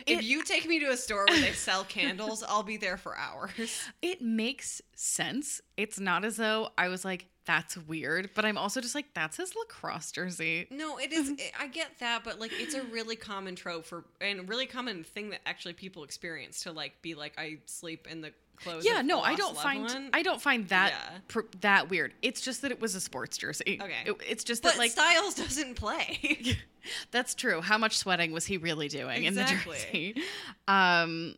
[0.06, 2.96] if It- you take me to a store where they sell candles, I'll be there
[2.96, 3.80] for hours.
[4.02, 5.60] It makes sense.
[5.76, 9.38] It's not as though I was like, that's weird, but I'm also just like, that's
[9.38, 10.66] his lacrosse jersey.
[10.70, 11.32] No, it is.
[11.58, 15.30] I get that, but like, it's a really common trope for and really common thing
[15.30, 18.84] that actually people experience to like be like, I sleep in the clothes.
[18.86, 20.10] Yeah, no, I don't find one.
[20.12, 21.18] I don't find that Yeah.
[21.28, 22.14] pr- that weird.
[22.22, 23.78] It's just that it was a sports jersey.
[23.82, 23.92] Okay.
[24.06, 26.56] It- it's just But that like Stiles doesn't play.
[27.10, 27.60] That's true.
[27.60, 29.76] How much sweating was he really doing Exactly.
[29.76, 30.22] in the jersey?
[30.68, 31.34] Um,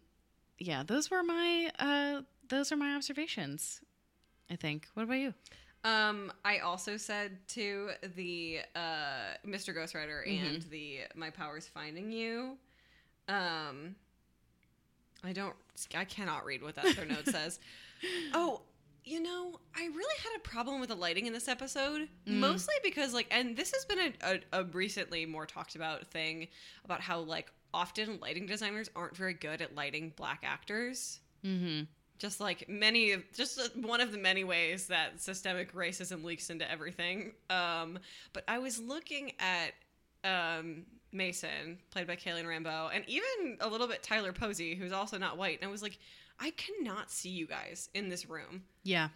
[0.59, 3.81] yeah, those were my uh, those are my observations.
[4.51, 4.87] I think.
[4.95, 5.35] What about you?
[5.85, 9.73] Um, I also said to the uh, Mr.
[9.75, 10.47] Ghost Rider Mm-hmm.
[10.47, 12.59] and the My Powers Finding You.
[13.29, 13.95] Um,
[15.25, 15.55] I don't.
[15.95, 17.59] I cannot read what that other note says.
[18.35, 18.63] Oh,
[19.05, 22.39] you know, I really had a problem with the lighting in this episode, Mm.
[22.39, 26.49] mostly because like, and this has been a, a, a recently more talked about thing
[26.85, 31.85] about how like often lighting designers aren't very good at lighting black actors Mm-hmm.
[32.19, 36.51] just like many of just uh, one of the many ways that systemic racism leaks
[36.51, 37.99] into everything um
[38.35, 39.73] but i was looking at
[40.25, 45.19] um mason played by Khylin Rhambo and even a little bit tyler posey who's also
[45.19, 45.59] not white.
[45.61, 45.99] And i was like
[46.39, 48.63] i cannot see you guys in this room.
[48.83, 49.09] Yeah,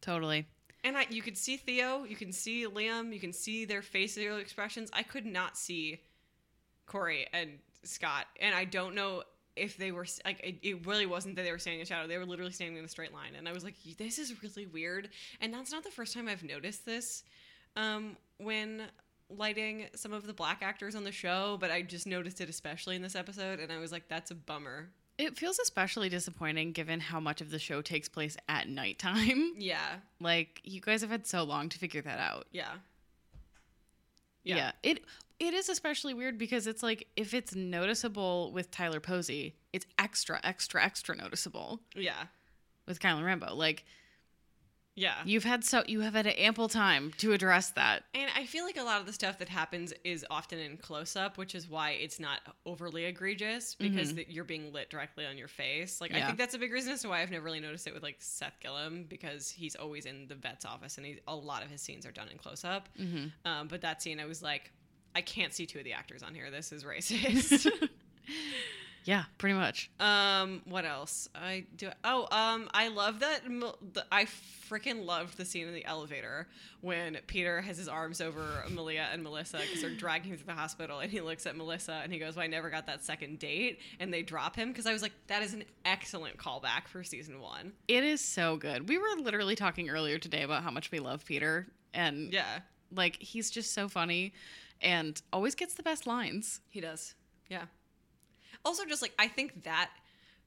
[0.00, 0.46] totally.
[0.84, 4.38] and I, you could see theo you can see liam you can see their facial
[4.38, 4.90] expressions.
[4.92, 6.00] I could not see
[6.86, 7.50] corey and
[7.84, 8.26] scott.
[8.40, 9.22] And i don't know
[9.56, 12.06] if they were like it, it really wasn't that they were standing in shadow.
[12.06, 13.34] They were literally standing in a straight line.
[13.36, 15.08] And i was like this is really weird.
[15.40, 17.24] And that's not the first time i've noticed this
[17.76, 18.82] um, when
[19.30, 22.96] lighting some of the black actors on the show but i just noticed it especially
[22.96, 26.98] in this episode and i was like that's a bummer It feels especially disappointing given
[27.00, 29.52] how much of the show takes place at nighttime.
[29.58, 32.46] yeah Like you guys have had so long to figure that out.
[32.52, 32.74] yeah
[34.44, 34.72] Yeah.
[34.82, 35.04] It
[35.40, 40.40] it is especially weird because it's like if it's noticeable with Tyler Posey, it's extra,
[40.42, 42.24] extra, extra noticeable yeah
[42.86, 43.54] with Khylin Rhambo.
[43.54, 43.84] Like
[44.98, 48.02] yeah you've had so you have had ample time to address that.
[48.14, 51.14] And I feel like a lot of the stuff that happens is often in close
[51.16, 55.38] up, which is why it's not overly egregious because that you're being lit directly on
[55.38, 56.00] your face.
[56.00, 56.26] Like I Mm-hmm.
[56.26, 58.16] Think that's a big reason as to why I've never really noticed it with like
[58.18, 61.80] Seth Gilliam because he's always in the vet's office and he, a lot of his
[61.80, 62.88] scenes are done in close up.
[63.00, 63.26] Mm-hmm.
[63.48, 64.72] Um, but that scene, I was like,
[65.14, 66.50] I can't see two of the actors on here.
[66.50, 67.70] This is racist.
[69.04, 69.90] Yeah, pretty much.
[70.00, 71.28] Um, what else?
[71.34, 71.88] I do.
[72.04, 73.40] Oh, um, I love that.
[74.12, 74.26] I
[74.70, 76.46] freaking loved the scene in the elevator
[76.82, 80.52] when Peter has his arms over Malia and Melissa because they're dragging him through the
[80.52, 83.38] hospital, and he looks at Melissa and he goes, "Well, I never got that second
[83.38, 87.02] date," and they drop him because I was like, that is an excellent callback for
[87.02, 87.72] season one.
[87.88, 88.88] It is so good.
[88.88, 92.60] We were literally talking earlier today about how much we love Peter and Yeah,
[92.94, 94.34] like he's just so funny
[94.82, 96.60] and always gets the best lines.
[96.68, 97.14] he does.
[97.48, 97.64] Yeah.
[98.64, 99.90] Also, just like I think that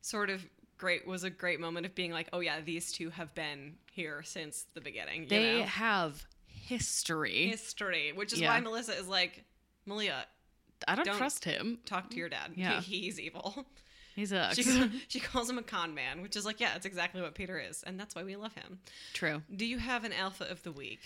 [0.01, 0.45] sort of
[0.77, 4.23] great was a great moment of being like, oh yeah, these two have been here
[4.23, 5.23] since the beginning.
[5.23, 5.65] You They know?
[5.65, 7.47] have history.
[7.49, 8.49] history, which is Yeah.
[8.53, 9.43] why Melissa is like,
[9.85, 10.25] Malia,
[10.87, 11.79] I don't, don't- trust him.
[11.85, 12.53] talk to your dad.
[12.55, 12.81] Yeah.
[12.81, 13.65] He, he's evil.
[14.15, 14.63] He's a She,
[15.07, 17.81] she calls him a con man, which is like, yeah, it's exactly what Peter is,
[17.83, 18.79] and that's why we love him.
[19.13, 19.41] true.
[19.55, 20.99] Do you have an alpha of the week?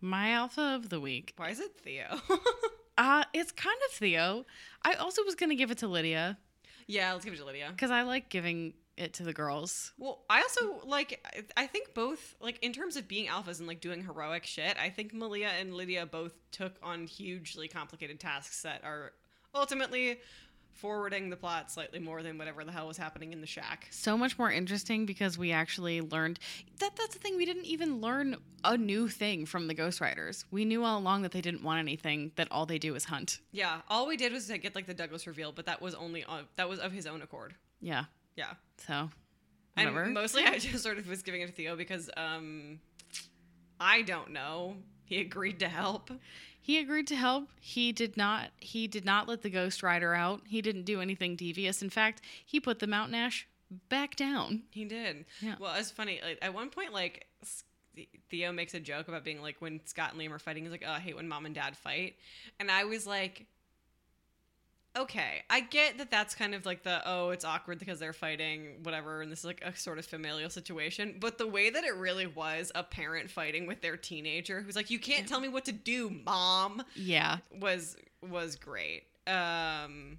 [0.00, 1.32] My alpha of the week.
[1.36, 2.20] Why is it Theo?
[3.00, 4.44] Uh, it's kind of Theo.
[4.84, 6.36] I also was gonna give it to Lydia
[6.86, 7.68] yeah, let's give it to Lydia.
[7.70, 9.92] because I like giving it to the girls.
[9.96, 11.24] Well, I also like.
[11.56, 14.76] I- I think both, like in terms of being alphas and like doing heroic shit.
[14.76, 19.12] I think Malia and Lydia both took on hugely complicated tasks that are
[19.54, 20.18] ultimately
[20.72, 23.88] forwarding the plot slightly more than whatever the hell was happening in the shack.
[23.90, 26.38] So much more interesting because we actually learned
[26.78, 27.36] that that's the thing.
[27.36, 30.44] We didn't even learn a new thing from the Ghost Riders.
[30.50, 32.32] We knew all along that they didn't want anything.
[32.36, 33.40] That all they do is hunt.
[33.52, 36.24] Yeah, all we did was like, get like the Douglas reveal, but that was only
[36.24, 37.54] on that was of his own accord.
[37.80, 38.04] Yeah.
[38.36, 38.54] Yeah,
[38.86, 39.10] So
[39.74, 40.04] whatever.
[40.04, 42.80] and mostly I just sort of was giving it to Theo because um,
[43.78, 44.76] I don't know.
[45.04, 46.10] He agreed to help.
[46.60, 47.48] He agreed to help.
[47.60, 48.50] He did not.
[48.58, 50.42] He did not let the Ghost Rider out.
[50.46, 51.82] He didn't do anything devious.
[51.82, 53.46] In fact, he put the Mountain Ash
[53.88, 54.62] back down.
[54.70, 55.24] He did.
[55.40, 55.54] Yeah.
[55.58, 56.20] Well, it's funny.
[56.22, 57.26] Like at one point, like
[58.30, 60.64] Theo makes a joke about being like when Scott and Liam are fighting.
[60.64, 62.16] He's like, "Oh, I hate when mom and dad fight,"
[62.58, 63.46] and I was like.
[64.96, 68.80] Okay, I get that that's kind of like the oh, it's awkward because they're fighting,
[68.82, 71.16] whatever, and this is like a sort of familial situation.
[71.20, 74.90] But the way that it really was a parent fighting with their teenager who's like,
[74.90, 77.38] "You can't tell me what to do, mom," Yeah.
[77.60, 77.96] was
[78.28, 79.04] was great.
[79.28, 80.18] Um,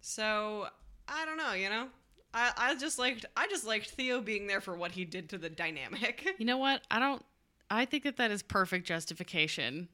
[0.00, 0.68] so
[1.08, 1.88] I don't know, you know,
[2.32, 5.38] I I just liked I just liked Theo being there for what he did to
[5.38, 6.26] the dynamic.
[6.38, 6.82] You know what?
[6.90, 7.22] I don't.
[7.70, 9.88] I think that that is perfect justification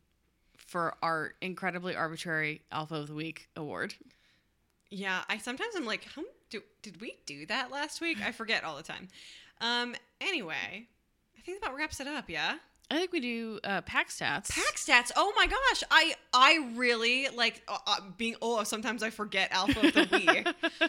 [0.57, 3.95] for our incredibly arbitrary Alpha of the Week award.
[4.93, 8.18] Yeah, I sometimes I'm like, how do, did we do that last week?
[8.22, 9.09] I forget all the time.
[9.62, 10.86] Um, anyway,
[11.36, 12.28] I think that about wraps it up.
[12.28, 12.57] Yeah.
[12.90, 14.51] I think we do uh, pack stats.
[14.51, 15.11] Pack stats.
[15.16, 18.36] Oh my gosh, I I really like uh, uh, being.
[18.43, 20.88] Oh, sometimes I forget alpha of the we.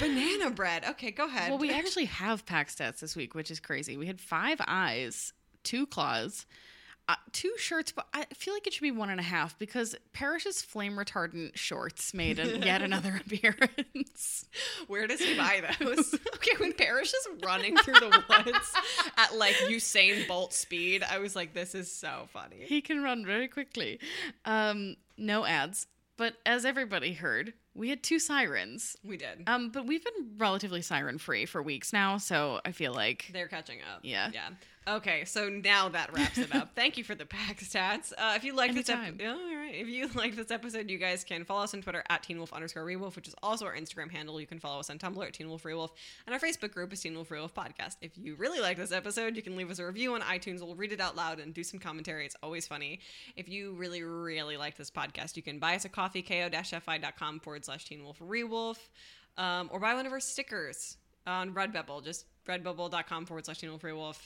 [0.00, 0.84] Banana bread.
[0.90, 1.50] Okay, go ahead.
[1.50, 3.96] Well, we actually have pack stats this week, which is crazy.
[3.96, 6.46] We had five eyes, two claws,
[7.08, 9.96] uh, two shirts, but I feel like it should be one and a half because
[10.12, 14.46] Parrish's flame retardant shorts made yet another appearance.
[14.86, 16.14] Where does he buy those?
[16.34, 18.72] okay, when Parrish is running through the woods
[19.16, 22.64] at like Usain Bolt speed, I was like, this is so funny.
[22.66, 23.98] He can run very quickly.
[24.44, 25.86] Um, no ads,
[26.16, 28.96] but as everybody heard, we had two sirens.
[29.04, 29.44] We did.
[29.46, 33.48] Um, but we've been relatively siren free for weeks now, so I feel like They're
[33.48, 34.00] catching up.
[34.02, 34.30] Yeah.
[34.32, 34.50] Yeah.
[34.90, 36.70] Okay, so now that wraps it up.
[36.74, 38.12] Thank you for the pack stats.
[38.18, 39.72] Uh, if you like this episode, all right.
[39.72, 42.52] If you like this episode, you guys can follow us on Twitter at Teen Wolf
[42.52, 44.40] underscore Rewolf, which is also our Instagram handle.
[44.40, 45.90] You can follow us on Tumblr at Teen Wolf Rewolf,
[46.26, 47.98] and our Facebook group is Teen Wolf Rewolf Podcast.
[48.00, 50.60] If you really like this episode, you can leave us a review on iTunes.
[50.60, 52.26] We'll read it out loud and do some commentary.
[52.26, 52.98] It's always funny.
[53.36, 57.64] If you really, really like this podcast, you can buy us a coffee, ko-fi.com forward
[57.64, 58.78] slash Teen Wolf Rewolf,
[59.38, 60.96] um, or buy one of our stickers
[61.28, 62.02] on Redbubble.
[62.02, 64.18] Just redbubble.com forward slash Teen Wolf Rewolf.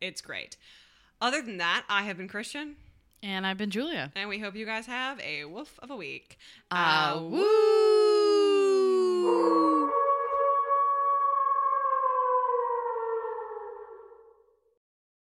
[0.00, 0.56] It's great.
[1.20, 2.76] Other than that, I have been Christian,
[3.22, 4.12] and I've been Julia.
[4.14, 6.36] and we hope you guys have a woof of a week.
[6.70, 7.46] Ah, Uh, woo!